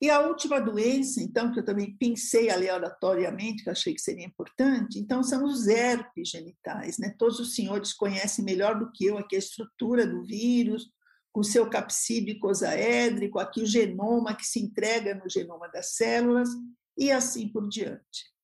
E 0.00 0.10
a 0.10 0.20
última 0.20 0.60
doença, 0.60 1.20
então, 1.20 1.50
que 1.50 1.58
eu 1.58 1.64
também 1.64 1.96
pensei 1.96 2.50
aleatoriamente, 2.50 3.64
que 3.64 3.70
achei 3.70 3.92
que 3.92 4.00
seria 4.00 4.24
importante, 4.24 4.98
então, 4.98 5.24
são 5.24 5.44
os 5.44 5.66
herpes 5.66 6.28
genitais. 6.28 6.98
Né? 6.98 7.12
Todos 7.18 7.40
os 7.40 7.54
senhores 7.54 7.92
conhecem 7.92 8.44
melhor 8.44 8.78
do 8.78 8.92
que 8.92 9.06
eu 9.06 9.18
aqui 9.18 9.34
a 9.34 9.40
estrutura 9.40 10.06
do 10.06 10.22
vírus, 10.22 10.88
com 11.32 11.42
seu 11.42 11.68
capsídeo 11.68 12.36
icosaédrico, 12.36 13.40
aqui 13.40 13.62
o 13.62 13.66
genoma 13.66 14.36
que 14.36 14.46
se 14.46 14.60
entrega 14.60 15.14
no 15.14 15.28
genoma 15.28 15.68
das 15.68 15.96
células, 15.96 16.48
e 16.96 17.10
assim 17.10 17.48
por 17.48 17.68
diante. 17.68 18.37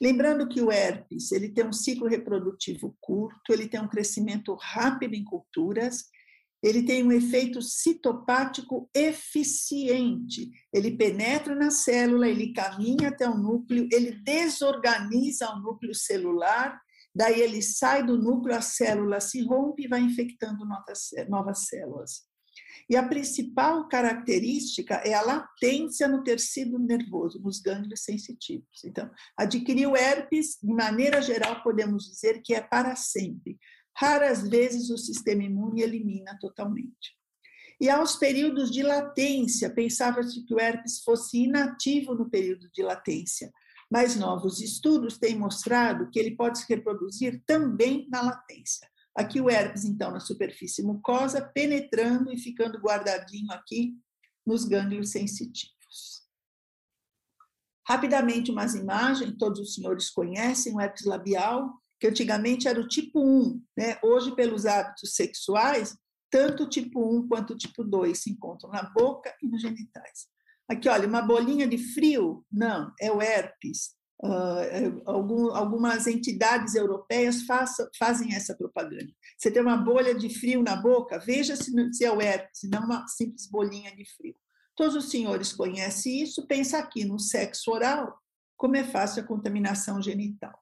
Lembrando 0.00 0.48
que 0.48 0.60
o 0.60 0.70
herpes, 0.70 1.32
ele 1.32 1.48
tem 1.48 1.66
um 1.66 1.72
ciclo 1.72 2.06
reprodutivo 2.06 2.96
curto, 3.00 3.52
ele 3.52 3.68
tem 3.68 3.80
um 3.80 3.88
crescimento 3.88 4.54
rápido 4.54 5.14
em 5.14 5.24
culturas, 5.24 6.04
ele 6.62 6.82
tem 6.84 7.04
um 7.04 7.12
efeito 7.12 7.62
citopático 7.62 8.88
eficiente. 8.94 10.50
Ele 10.72 10.96
penetra 10.96 11.54
na 11.54 11.70
célula, 11.70 12.28
ele 12.28 12.52
caminha 12.52 13.08
até 13.08 13.28
o 13.28 13.36
núcleo, 13.36 13.88
ele 13.92 14.12
desorganiza 14.22 15.50
o 15.50 15.60
núcleo 15.60 15.94
celular, 15.94 16.80
daí 17.14 17.40
ele 17.40 17.62
sai 17.62 18.04
do 18.04 18.16
núcleo, 18.16 18.56
a 18.56 18.60
célula 18.60 19.20
se 19.20 19.42
rompe 19.44 19.84
e 19.84 19.88
vai 19.88 20.00
infectando 20.00 20.64
novas 21.28 21.66
células. 21.66 22.27
E 22.88 22.96
a 22.96 23.06
principal 23.06 23.88
característica 23.88 24.94
é 24.96 25.14
a 25.14 25.22
latência 25.22 26.08
no 26.08 26.22
tecido 26.22 26.78
nervoso, 26.78 27.40
nos 27.40 27.60
gânglios 27.60 28.02
sensitivos. 28.02 28.84
Então, 28.84 29.10
adquirir 29.36 29.86
o 29.86 29.96
herpes, 29.96 30.58
de 30.62 30.72
maneira 30.72 31.20
geral, 31.22 31.62
podemos 31.62 32.04
dizer 32.04 32.42
que 32.42 32.54
é 32.54 32.60
para 32.60 32.96
sempre. 32.96 33.58
Raras 33.96 34.48
vezes 34.48 34.90
o 34.90 34.98
sistema 34.98 35.42
imune 35.42 35.82
elimina 35.82 36.38
totalmente. 36.40 37.16
E 37.80 37.88
aos 37.88 38.16
períodos 38.16 38.70
de 38.70 38.82
latência, 38.82 39.70
pensava-se 39.70 40.44
que 40.44 40.54
o 40.54 40.60
herpes 40.60 41.00
fosse 41.04 41.44
inativo 41.44 42.14
no 42.14 42.28
período 42.28 42.68
de 42.72 42.82
latência, 42.82 43.52
mas 43.90 44.16
novos 44.16 44.60
estudos 44.60 45.16
têm 45.16 45.38
mostrado 45.38 46.10
que 46.10 46.18
ele 46.18 46.34
pode 46.36 46.58
se 46.58 46.66
reproduzir 46.68 47.42
também 47.46 48.08
na 48.10 48.20
latência. 48.20 48.88
Aqui 49.18 49.40
o 49.40 49.50
herpes, 49.50 49.84
então, 49.84 50.12
na 50.12 50.20
superfície 50.20 50.80
mucosa, 50.80 51.42
penetrando 51.42 52.32
e 52.32 52.38
ficando 52.38 52.78
guardadinho 52.78 53.50
aqui 53.50 53.98
nos 54.46 54.64
gânglios 54.64 55.10
sensitivos. 55.10 56.22
Rapidamente, 57.84 58.52
umas 58.52 58.76
imagens, 58.76 59.34
todos 59.36 59.58
os 59.58 59.74
senhores 59.74 60.08
conhecem 60.08 60.72
o 60.72 60.80
herpes 60.80 61.04
labial, 61.04 61.68
que 61.98 62.06
antigamente 62.06 62.68
era 62.68 62.80
o 62.80 62.86
tipo 62.86 63.20
1, 63.20 63.60
né? 63.76 63.98
hoje, 64.04 64.36
pelos 64.36 64.66
hábitos 64.66 65.16
sexuais, 65.16 65.98
tanto 66.30 66.62
o 66.62 66.68
tipo 66.68 67.00
1 67.00 67.26
quanto 67.26 67.54
o 67.54 67.56
tipo 67.56 67.82
2 67.82 68.16
se 68.16 68.30
encontram 68.30 68.70
na 68.70 68.84
boca 68.84 69.34
e 69.42 69.48
nos 69.48 69.60
genitais. 69.60 70.28
Aqui, 70.68 70.88
olha, 70.88 71.08
uma 71.08 71.22
bolinha 71.22 71.66
de 71.66 71.76
frio? 71.76 72.46
Não, 72.52 72.94
é 73.00 73.10
o 73.10 73.20
herpes. 73.20 73.97
Uh, 74.20 75.00
algum, 75.06 75.54
algumas 75.54 76.08
entidades 76.08 76.74
europeias 76.74 77.42
faça, 77.42 77.88
fazem 77.96 78.34
essa 78.34 78.54
propaganda. 78.54 79.12
Você 79.36 79.50
tem 79.50 79.62
uma 79.62 79.76
bolha 79.76 80.12
de 80.12 80.28
frio 80.28 80.60
na 80.62 80.74
boca, 80.74 81.20
veja 81.20 81.54
se, 81.54 81.72
se 81.92 82.04
é 82.04 82.10
o 82.10 82.20
herpes, 82.20 82.62
não 82.64 82.84
uma 82.84 83.06
simples 83.06 83.48
bolinha 83.48 83.94
de 83.94 84.04
frio. 84.04 84.34
Todos 84.74 84.96
os 84.96 85.10
senhores 85.10 85.52
conhecem 85.52 86.20
isso, 86.20 86.46
pensa 86.46 86.78
aqui 86.78 87.04
no 87.04 87.18
sexo 87.18 87.70
oral, 87.70 88.18
como 88.56 88.76
é 88.76 88.82
fácil 88.82 89.22
a 89.22 89.26
contaminação 89.26 90.02
genital. 90.02 90.58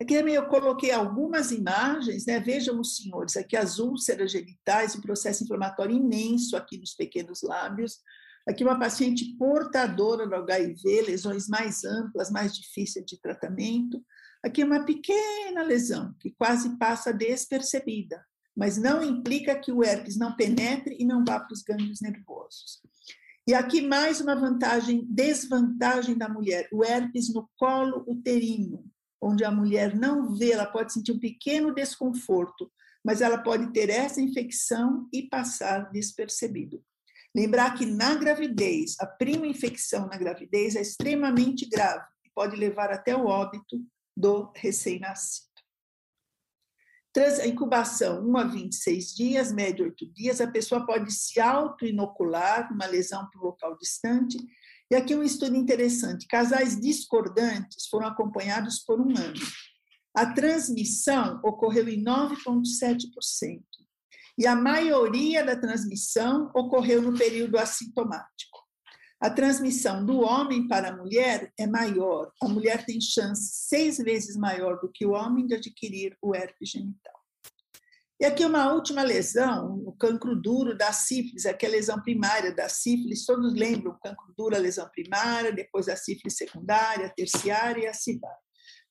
Aqui 0.00 0.18
também 0.18 0.34
eu 0.34 0.48
coloquei 0.48 0.90
algumas 0.90 1.52
imagens, 1.52 2.26
né? 2.26 2.40
vejam 2.40 2.80
os 2.80 2.96
senhores, 2.96 3.36
aqui 3.36 3.56
as 3.56 3.78
úlceras 3.78 4.32
genitais, 4.32 4.96
um 4.96 5.00
processo 5.00 5.44
inflamatório 5.44 5.94
imenso 5.94 6.56
aqui 6.56 6.76
nos 6.76 6.92
pequenos 6.94 7.42
lábios, 7.42 8.00
Aqui, 8.48 8.64
uma 8.64 8.78
paciente 8.78 9.36
portadora 9.36 10.26
do 10.26 10.34
HIV, 10.34 11.02
lesões 11.02 11.48
mais 11.48 11.84
amplas, 11.84 12.30
mais 12.30 12.54
difíceis 12.54 13.04
de 13.06 13.20
tratamento. 13.20 14.04
Aqui, 14.42 14.64
uma 14.64 14.84
pequena 14.84 15.62
lesão, 15.62 16.12
que 16.18 16.32
quase 16.32 16.76
passa 16.76 17.12
despercebida, 17.12 18.24
mas 18.56 18.76
não 18.76 19.02
implica 19.02 19.58
que 19.58 19.70
o 19.70 19.84
herpes 19.84 20.16
não 20.16 20.34
penetre 20.34 20.96
e 20.98 21.04
não 21.04 21.24
vá 21.24 21.38
para 21.38 21.52
os 21.52 21.62
gânglios 21.62 22.00
nervosos. 22.00 22.80
E 23.46 23.54
aqui, 23.54 23.80
mais 23.80 24.20
uma 24.20 24.34
vantagem, 24.34 25.06
desvantagem 25.08 26.18
da 26.18 26.28
mulher: 26.28 26.68
o 26.72 26.84
herpes 26.84 27.32
no 27.32 27.48
colo 27.56 28.04
uterino, 28.08 28.84
onde 29.20 29.44
a 29.44 29.50
mulher 29.52 29.94
não 29.94 30.34
vê, 30.34 30.50
ela 30.50 30.66
pode 30.66 30.92
sentir 30.92 31.12
um 31.12 31.18
pequeno 31.18 31.72
desconforto, 31.72 32.70
mas 33.04 33.20
ela 33.20 33.38
pode 33.38 33.72
ter 33.72 33.88
essa 33.88 34.20
infecção 34.20 35.08
e 35.12 35.22
passar 35.22 35.90
despercebido. 35.92 36.82
Lembrar 37.34 37.74
que 37.74 37.86
na 37.86 38.14
gravidez, 38.14 38.96
a 39.00 39.06
prima 39.06 39.46
infecção 39.46 40.06
na 40.06 40.18
gravidez 40.18 40.76
é 40.76 40.82
extremamente 40.82 41.66
grave 41.66 42.04
e 42.24 42.30
pode 42.34 42.56
levar 42.56 42.90
até 42.90 43.16
o 43.16 43.26
óbito 43.26 43.80
do 44.14 44.52
recém-nascido. 44.54 45.50
Trans 47.12 47.44
incubação 47.44 48.26
1 48.26 48.36
a 48.36 48.44
26 48.44 49.14
dias, 49.14 49.52
média 49.52 49.84
8 49.84 50.12
dias, 50.12 50.40
a 50.40 50.50
pessoa 50.50 50.84
pode 50.86 51.12
se 51.12 51.40
auto-inocular 51.40 52.72
uma 52.72 52.86
lesão 52.86 53.28
para 53.30 53.40
o 53.40 53.44
local 53.44 53.76
distante. 53.76 54.38
E 54.90 54.94
aqui 54.94 55.14
um 55.14 55.22
estudo 55.22 55.56
interessante: 55.56 56.26
casais 56.26 56.78
discordantes 56.78 57.86
foram 57.90 58.06
acompanhados 58.06 58.78
por 58.80 59.00
um 59.00 59.10
ano. 59.10 59.40
A 60.14 60.26
transmissão 60.32 61.40
ocorreu 61.42 61.88
em 61.88 62.02
9,7% 62.02 63.62
e 64.38 64.46
a 64.46 64.56
maioria 64.56 65.44
da 65.44 65.56
transmissão 65.56 66.50
ocorreu 66.54 67.02
no 67.02 67.16
período 67.16 67.58
assintomático. 67.58 68.58
A 69.20 69.30
transmissão 69.30 70.04
do 70.04 70.20
homem 70.20 70.66
para 70.66 70.88
a 70.88 70.96
mulher 70.96 71.52
é 71.56 71.64
maior. 71.64 72.32
A 72.42 72.48
mulher 72.48 72.84
tem 72.84 73.00
chance 73.00 73.68
seis 73.68 73.98
vezes 73.98 74.36
maior 74.36 74.80
do 74.80 74.90
que 74.90 75.06
o 75.06 75.12
homem 75.12 75.46
de 75.46 75.54
adquirir 75.54 76.16
o 76.20 76.34
herpes 76.34 76.70
genital. 76.70 77.22
E 78.20 78.24
aqui 78.24 78.44
uma 78.44 78.72
última 78.72 79.02
lesão, 79.02 79.82
o 79.84 79.92
cancro 79.92 80.34
duro 80.34 80.76
da 80.76 80.92
sífilis, 80.92 81.46
aqui 81.46 81.66
a 81.66 81.68
lesão 81.68 82.00
primária 82.00 82.54
da 82.54 82.68
sífilis, 82.68 83.26
todos 83.26 83.52
lembram 83.52 83.92
o 83.92 83.98
cancro 83.98 84.32
duro, 84.36 84.56
a 84.56 84.60
lesão 84.60 84.88
primária, 84.90 85.52
depois 85.52 85.88
a 85.88 85.96
sífilis 85.96 86.36
secundária, 86.36 87.12
terciária 87.16 87.82
e 87.82 87.86
a 87.86 87.94
cidária. 87.94 88.38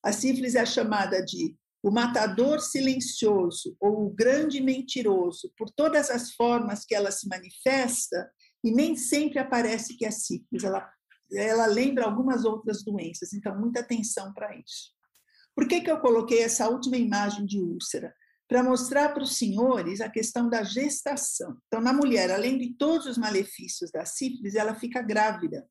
A 0.03 0.11
sífilis 0.11 0.55
é 0.55 0.65
chamada 0.65 1.23
de 1.23 1.55
o 1.83 1.89
matador 1.89 2.59
silencioso 2.59 3.75
ou 3.79 4.05
o 4.05 4.09
grande 4.09 4.61
mentiroso, 4.61 5.51
por 5.57 5.69
todas 5.69 6.09
as 6.09 6.31
formas 6.33 6.85
que 6.85 6.93
ela 6.93 7.11
se 7.11 7.27
manifesta, 7.27 8.31
e 8.63 8.71
nem 8.71 8.95
sempre 8.95 9.39
aparece 9.39 9.97
que 9.97 10.05
é 10.05 10.11
sífilis, 10.11 10.63
ela, 10.63 10.87
ela 11.33 11.65
lembra 11.65 12.05
algumas 12.05 12.45
outras 12.45 12.83
doenças, 12.83 13.33
então 13.33 13.59
muita 13.59 13.79
atenção 13.79 14.31
para 14.33 14.55
isso. 14.55 14.91
Por 15.55 15.67
que, 15.67 15.81
que 15.81 15.91
eu 15.91 15.99
coloquei 15.99 16.43
essa 16.43 16.69
última 16.69 16.97
imagem 16.97 17.45
de 17.45 17.59
úlcera? 17.59 18.13
Para 18.47 18.63
mostrar 18.63 19.09
para 19.13 19.23
os 19.23 19.37
senhores 19.37 20.01
a 20.01 20.09
questão 20.09 20.49
da 20.49 20.61
gestação. 20.61 21.57
Então, 21.67 21.81
na 21.81 21.93
mulher, 21.93 22.31
além 22.31 22.57
de 22.57 22.73
todos 22.75 23.07
os 23.07 23.17
malefícios 23.17 23.91
da 23.91 24.05
sífilis, 24.05 24.55
ela 24.55 24.75
fica 24.75 25.01
grávida. 25.01 25.65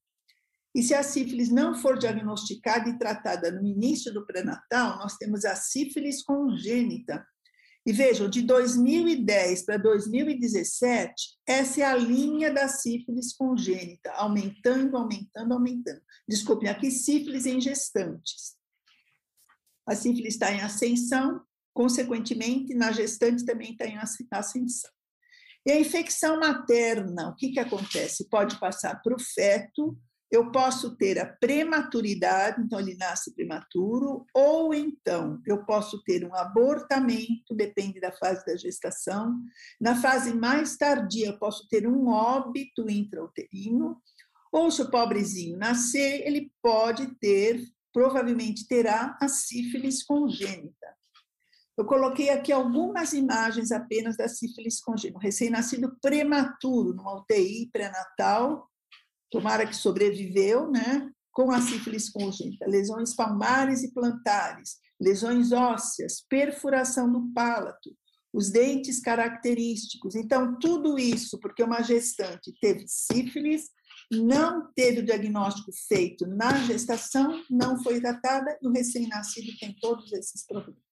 E 0.74 0.82
se 0.82 0.94
a 0.94 1.02
sífilis 1.02 1.50
não 1.50 1.74
for 1.74 1.98
diagnosticada 1.98 2.88
e 2.88 2.98
tratada 2.98 3.50
no 3.50 3.66
início 3.66 4.12
do 4.12 4.24
pré-natal, 4.24 4.98
nós 4.98 5.16
temos 5.16 5.44
a 5.44 5.56
sífilis 5.56 6.22
congênita. 6.22 7.26
E 7.84 7.92
vejam, 7.92 8.28
de 8.28 8.42
2010 8.42 9.64
para 9.64 9.78
2017, 9.78 11.38
essa 11.46 11.80
é 11.80 11.84
a 11.84 11.96
linha 11.96 12.52
da 12.52 12.68
sífilis 12.68 13.32
congênita, 13.32 14.12
aumentando, 14.12 14.96
aumentando, 14.96 15.54
aumentando. 15.54 16.00
Desculpem, 16.28 16.68
aqui 16.68 16.90
sífilis 16.90 17.46
em 17.46 17.60
gestantes. 17.60 18.54
A 19.86 19.96
sífilis 19.96 20.34
está 20.34 20.52
em 20.52 20.60
ascensão, 20.60 21.40
consequentemente, 21.74 22.74
na 22.74 22.92
gestante 22.92 23.44
também 23.44 23.72
está 23.72 23.86
em 23.86 23.98
ascensão. 24.30 24.90
E 25.66 25.72
a 25.72 25.80
infecção 25.80 26.38
materna, 26.38 27.30
o 27.30 27.34
que, 27.34 27.50
que 27.50 27.60
acontece? 27.60 28.28
Pode 28.28 28.58
passar 28.60 29.00
para 29.02 29.14
o 29.14 29.18
feto, 29.18 29.98
eu 30.30 30.52
posso 30.52 30.96
ter 30.96 31.18
a 31.18 31.26
prematuridade, 31.26 32.62
então 32.62 32.78
ele 32.78 32.94
nasce 32.94 33.34
prematuro, 33.34 34.24
ou 34.32 34.72
então 34.72 35.40
eu 35.44 35.64
posso 35.64 36.02
ter 36.04 36.24
um 36.24 36.34
abortamento, 36.34 37.54
depende 37.54 38.00
da 38.00 38.12
fase 38.12 38.44
da 38.46 38.56
gestação. 38.56 39.36
Na 39.80 40.00
fase 40.00 40.32
mais 40.32 40.76
tardia, 40.76 41.28
eu 41.28 41.38
posso 41.38 41.66
ter 41.68 41.86
um 41.86 42.08
óbito 42.08 42.88
intrauterino, 42.88 44.00
ou 44.52 44.70
se 44.70 44.82
o 44.82 44.90
pobrezinho 44.90 45.58
nascer, 45.58 46.24
ele 46.24 46.52
pode 46.62 47.08
ter, 47.16 47.60
provavelmente 47.92 48.68
terá, 48.68 49.18
a 49.20 49.26
sífilis 49.26 50.04
congênita. 50.04 50.90
Eu 51.76 51.86
coloquei 51.86 52.30
aqui 52.30 52.52
algumas 52.52 53.14
imagens 53.14 53.72
apenas 53.72 54.16
da 54.16 54.28
sífilis 54.28 54.80
congênita, 54.80 55.18
recém-nascido 55.18 55.96
prematuro, 56.00 56.94
numa 56.94 57.16
UTI 57.16 57.68
pré-natal, 57.72 58.69
tomara 59.30 59.66
que 59.66 59.76
sobreviveu, 59.76 60.70
né? 60.70 61.10
Com 61.32 61.50
a 61.50 61.60
sífilis 61.60 62.10
congênita, 62.10 62.66
lesões 62.66 63.14
palmares 63.14 63.82
e 63.82 63.92
plantares, 63.92 64.78
lesões 65.00 65.52
ósseas, 65.52 66.24
perfuração 66.28 67.10
do 67.10 67.32
palato, 67.32 67.96
os 68.32 68.50
dentes 68.50 69.00
característicos. 69.00 70.14
Então, 70.14 70.58
tudo 70.58 70.98
isso 70.98 71.38
porque 71.38 71.62
uma 71.62 71.82
gestante 71.82 72.52
teve 72.60 72.84
sífilis, 72.86 73.70
não 74.10 74.72
teve 74.74 75.00
o 75.00 75.04
diagnóstico 75.04 75.70
feito 75.88 76.26
na 76.26 76.58
gestação, 76.64 77.42
não 77.48 77.80
foi 77.82 78.00
tratada, 78.00 78.58
e 78.60 78.66
o 78.66 78.72
recém-nascido 78.72 79.56
tem 79.58 79.74
todos 79.80 80.12
esses 80.12 80.44
problemas. 80.44 80.89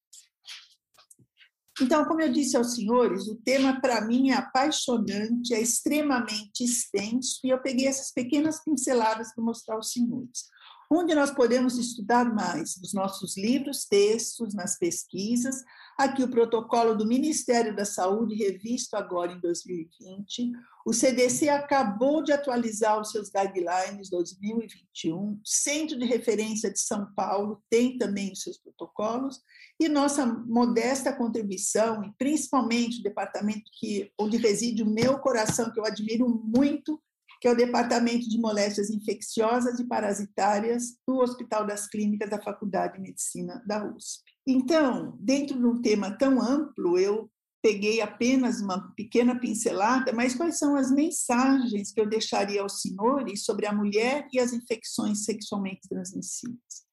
Então, 1.81 2.03
como 2.05 2.21
eu 2.21 2.31
disse 2.31 2.57
aos 2.57 2.75
senhores, 2.75 3.27
o 3.27 3.35
tema 3.35 3.79
para 3.79 4.01
mim 4.01 4.31
é 4.31 4.35
apaixonante, 4.35 5.53
é 5.53 5.61
extremamente 5.61 6.63
extenso, 6.63 7.39
e 7.43 7.49
eu 7.49 7.61
peguei 7.61 7.87
essas 7.87 8.11
pequenas 8.11 8.63
pinceladas 8.63 9.33
para 9.33 9.43
mostrar 9.43 9.75
aos 9.75 9.91
senhores. 9.91 10.49
Onde 10.89 11.13
nós 11.13 11.29
podemos 11.29 11.77
estudar 11.77 12.33
mais 12.33 12.75
nos 12.81 12.93
nossos 12.93 13.37
livros, 13.37 13.85
textos, 13.85 14.55
nas 14.55 14.77
pesquisas. 14.79 15.63
Aqui 15.95 16.23
o 16.23 16.29
protocolo 16.29 16.95
do 16.95 17.05
Ministério 17.05 17.75
da 17.75 17.85
Saúde, 17.85 18.33
revisto 18.33 18.95
agora 18.95 19.31
em 19.31 19.39
2020. 19.39 20.51
O 20.83 20.91
CDC 20.91 21.47
acabou 21.49 22.23
de 22.23 22.31
atualizar 22.31 22.99
os 22.99 23.11
seus 23.11 23.29
guidelines 23.29 24.09
2021. 24.09 25.39
Centro 25.45 25.99
de 25.99 26.05
Referência 26.05 26.71
de 26.71 26.79
São 26.79 27.13
Paulo 27.13 27.61
tem 27.69 27.97
também 27.99 28.31
os 28.31 28.41
seus 28.41 28.57
protocolos. 28.57 29.39
E 29.79 29.87
nossa 29.87 30.25
modesta 30.25 31.13
contribuição, 31.13 32.03
e 32.03 32.11
principalmente 32.17 32.99
o 32.99 33.03
departamento 33.03 33.69
que, 33.79 34.11
onde 34.19 34.37
reside 34.37 34.81
o 34.81 34.89
meu 34.89 35.19
coração, 35.19 35.71
que 35.71 35.79
eu 35.79 35.85
admiro 35.85 36.27
muito, 36.27 36.99
que 37.39 37.47
é 37.47 37.51
o 37.51 37.55
Departamento 37.55 38.27
de 38.27 38.37
Moléstias 38.37 38.89
Infecciosas 38.89 39.79
e 39.79 39.87
Parasitárias 39.87 40.97
do 41.07 41.19
Hospital 41.19 41.65
das 41.65 41.87
Clínicas 41.87 42.29
da 42.29 42.41
Faculdade 42.41 42.95
de 42.95 43.01
Medicina 43.01 43.63
da 43.65 43.85
USP. 43.85 44.23
Então, 44.45 45.17
dentro 45.19 45.57
de 45.57 45.65
um 45.65 45.81
tema 45.81 46.17
tão 46.17 46.41
amplo, 46.41 46.97
eu 46.97 47.31
peguei 47.61 48.01
apenas 48.01 48.59
uma 48.61 48.93
pequena 48.93 49.39
pincelada, 49.39 50.11
mas 50.11 50.35
quais 50.35 50.57
são 50.57 50.75
as 50.75 50.91
mensagens 50.91 51.91
que 51.91 52.01
eu 52.01 52.09
deixaria 52.09 52.61
aos 52.61 52.81
senhores 52.81 53.45
sobre 53.45 53.65
a 53.65 53.73
mulher 53.73 54.27
e 54.33 54.39
as 54.39 54.53
infecções 54.53 55.23
sexualmente 55.23 55.87
transmissíveis? 55.87 56.89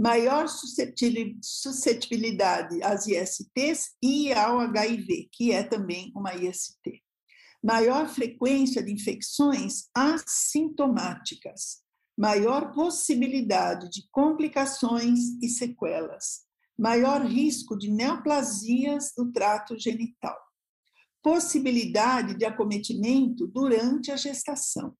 Maior 0.00 0.48
suscetibilidade 0.48 2.80
às 2.82 3.08
ISTs 3.08 3.96
e 4.00 4.32
ao 4.32 4.60
HIV, 4.60 5.28
que 5.32 5.50
é 5.50 5.64
também 5.64 6.12
uma 6.14 6.32
IST 6.34 7.02
maior 7.62 8.08
frequência 8.08 8.82
de 8.82 8.92
infecções 8.92 9.88
assintomáticas, 9.94 11.82
maior 12.16 12.72
possibilidade 12.72 13.88
de 13.90 14.08
complicações 14.10 15.20
e 15.42 15.48
sequelas, 15.48 16.46
maior 16.78 17.24
risco 17.24 17.76
de 17.76 17.90
neoplasias 17.90 19.12
do 19.16 19.32
trato 19.32 19.78
genital, 19.78 20.36
possibilidade 21.22 22.34
de 22.36 22.44
acometimento 22.44 23.46
durante 23.46 24.10
a 24.12 24.16
gestação, 24.16 24.96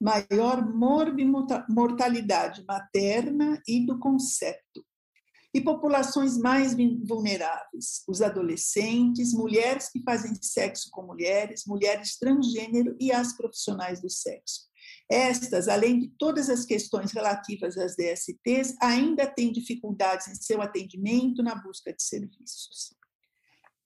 maior 0.00 0.66
morbimortalidade 0.74 2.64
materna 2.66 3.60
e 3.66 3.84
do 3.84 3.98
concepto, 3.98 4.84
e 5.54 5.60
populações 5.60 6.36
mais 6.36 6.74
vulneráveis, 7.04 8.02
os 8.06 8.20
adolescentes, 8.20 9.32
mulheres 9.32 9.88
que 9.88 10.02
fazem 10.02 10.34
sexo 10.42 10.90
com 10.90 11.02
mulheres, 11.02 11.64
mulheres 11.66 12.18
transgênero 12.18 12.94
e 13.00 13.10
as 13.10 13.34
profissionais 13.34 14.00
do 14.00 14.10
sexo. 14.10 14.68
Estas, 15.10 15.68
além 15.68 16.00
de 16.00 16.08
todas 16.18 16.50
as 16.50 16.64
questões 16.64 17.12
relativas 17.12 17.78
às 17.78 17.96
DSTs, 17.96 18.76
ainda 18.80 19.26
têm 19.26 19.50
dificuldades 19.50 20.28
em 20.28 20.34
seu 20.34 20.60
atendimento 20.60 21.42
na 21.42 21.54
busca 21.54 21.92
de 21.92 22.02
serviços. 22.02 22.94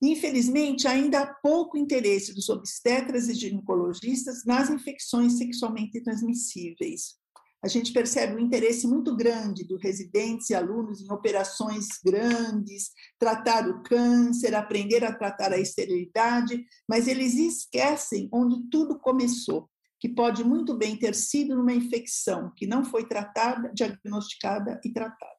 Infelizmente, 0.03 0.89
ainda 0.89 1.21
há 1.21 1.27
pouco 1.35 1.79
interesse 1.79 2.35
dos 2.35 2.49
obstetras 2.49 3.29
e 3.29 3.35
ginecologistas 3.35 4.45
nas 4.45 4.69
infecções 4.69 5.39
sexualmente 5.39 6.03
transmissíveis, 6.03 7.22
a 7.65 7.69
gente 7.69 7.93
percebe 7.93 8.35
um 8.35 8.41
interesse 8.41 8.89
muito 8.89 9.15
grande 9.15 9.65
dos 9.65 9.81
residentes 9.81 10.51
e 10.51 10.55
alunos 10.55 11.01
em 11.01 11.13
operações 11.13 11.87
grandes, 12.05 12.91
tratar 13.19 13.69
o 13.69 13.83
câncer, 13.85 14.53
aprender 14.55 15.05
a 15.05 15.15
tratar 15.15 15.53
a 15.53 15.59
esterilidade, 15.59 16.65
mas 16.89 17.07
eles 17.07 17.35
esquecem 17.35 18.29
onde 18.33 18.69
tudo 18.69 18.99
começou, 18.99 19.71
que 20.01 20.09
pode 20.09 20.43
muito 20.43 20.77
bem 20.77 20.97
ter 20.97 21.15
sido 21.15 21.55
numa 21.55 21.73
infecção 21.73 22.53
que 22.57 22.67
não 22.67 22.85
foi 22.85 23.07
tratada, 23.07 23.71
diagnosticada 23.73 24.81
e 24.85 24.93
tratada. 24.93 25.31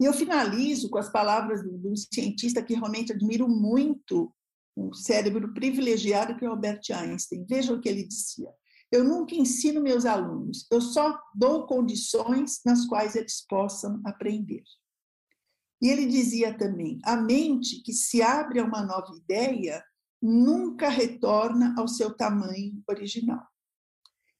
E 0.00 0.04
eu 0.04 0.12
finalizo 0.12 0.88
com 0.88 0.98
as 0.98 1.10
palavras 1.10 1.60
de 1.60 1.88
um 1.88 1.96
cientista 1.96 2.62
que 2.62 2.74
realmente 2.74 3.12
admiro 3.12 3.48
muito, 3.48 4.32
um 4.76 4.94
cérebro 4.94 5.52
privilegiado 5.52 6.36
que 6.36 6.44
é 6.44 6.48
Albert 6.48 6.82
Einstein. 6.92 7.44
Veja 7.48 7.74
o 7.74 7.80
que 7.80 7.88
ele 7.88 8.06
dizia. 8.06 8.48
Eu 8.90 9.04
nunca 9.04 9.34
ensino 9.34 9.82
meus 9.82 10.06
alunos, 10.06 10.66
eu 10.70 10.80
só 10.80 11.20
dou 11.34 11.66
condições 11.66 12.60
nas 12.64 12.86
quais 12.86 13.14
eles 13.14 13.44
possam 13.46 14.00
aprender. 14.04 14.62
E 15.80 15.88
ele 15.88 16.06
dizia 16.06 16.56
também: 16.56 16.98
a 17.04 17.16
mente 17.16 17.82
que 17.82 17.92
se 17.92 18.22
abre 18.22 18.60
a 18.60 18.64
uma 18.64 18.82
nova 18.82 19.14
ideia 19.14 19.84
nunca 20.20 20.88
retorna 20.88 21.74
ao 21.78 21.86
seu 21.86 22.14
tamanho 22.14 22.82
original. 22.88 23.46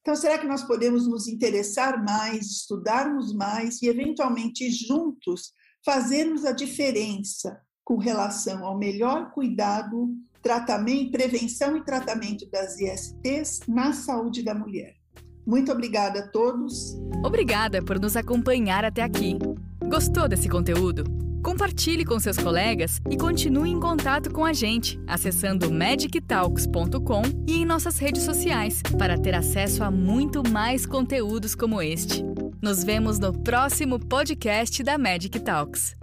Então, 0.01 0.17
será 0.17 0.39
que 0.39 0.47
nós 0.47 0.63
podemos 0.63 1.07
nos 1.07 1.29
interessar 1.29 2.03
mais, 2.03 2.47
estudarmos 2.47 3.33
mais 3.35 3.83
e, 3.83 3.87
eventualmente, 3.87 4.71
juntos, 4.71 5.53
fazermos 5.85 6.45
a 6.45 6.53
diferença 6.53 7.61
com 7.85 7.97
relação 7.97 8.65
ao 8.65 8.79
melhor 8.79 9.31
cuidado 9.33 10.15
tratamento, 10.43 11.13
prevenção 11.13 11.77
e 11.77 11.85
tratamento 11.85 12.49
das 12.51 12.79
ISTs 12.79 13.61
na 13.69 13.93
saúde 13.93 14.43
da 14.43 14.55
mulher. 14.55 14.95
Muito 15.47 15.73
obrigada 15.73 16.21
a 16.21 16.29
todos. 16.29 16.95
Obrigada 17.25 17.83
por 17.83 17.99
nos 17.99 18.17
acompanhar 18.17 18.85
até 18.85 19.03
aqui. 19.03 19.39
Gostou 19.89 20.29
desse 20.29 20.49
conteúdo? 20.49 21.05
Compartilhe 21.43 22.05
com 22.05 22.19
seus 22.19 22.37
colegas 22.37 23.01
e 23.09 23.17
continue 23.17 23.71
em 23.71 23.81
contato 23.81 24.31
com 24.31 24.45
a 24.45 24.53
gente 24.53 25.01
acessando 25.07 25.73
magictalks.com 25.73 27.23
e 27.47 27.57
em 27.57 27.65
nossas 27.65 27.99
redes 27.99 28.23
sociais 28.23 28.83
para 28.99 29.17
ter 29.17 29.35
acesso 29.35 29.83
a 29.83 29.91
muito 29.91 30.43
mais 30.47 30.85
conteúdos 30.85 31.55
como 31.55 31.81
este. 31.81 32.23
Nos 32.61 32.85
vemos 32.85 33.19
no 33.19 33.33
próximo 33.33 33.99
podcast 33.99 34.83
da 34.83 34.99
Magic 34.99 35.41
Talks. 35.41 35.98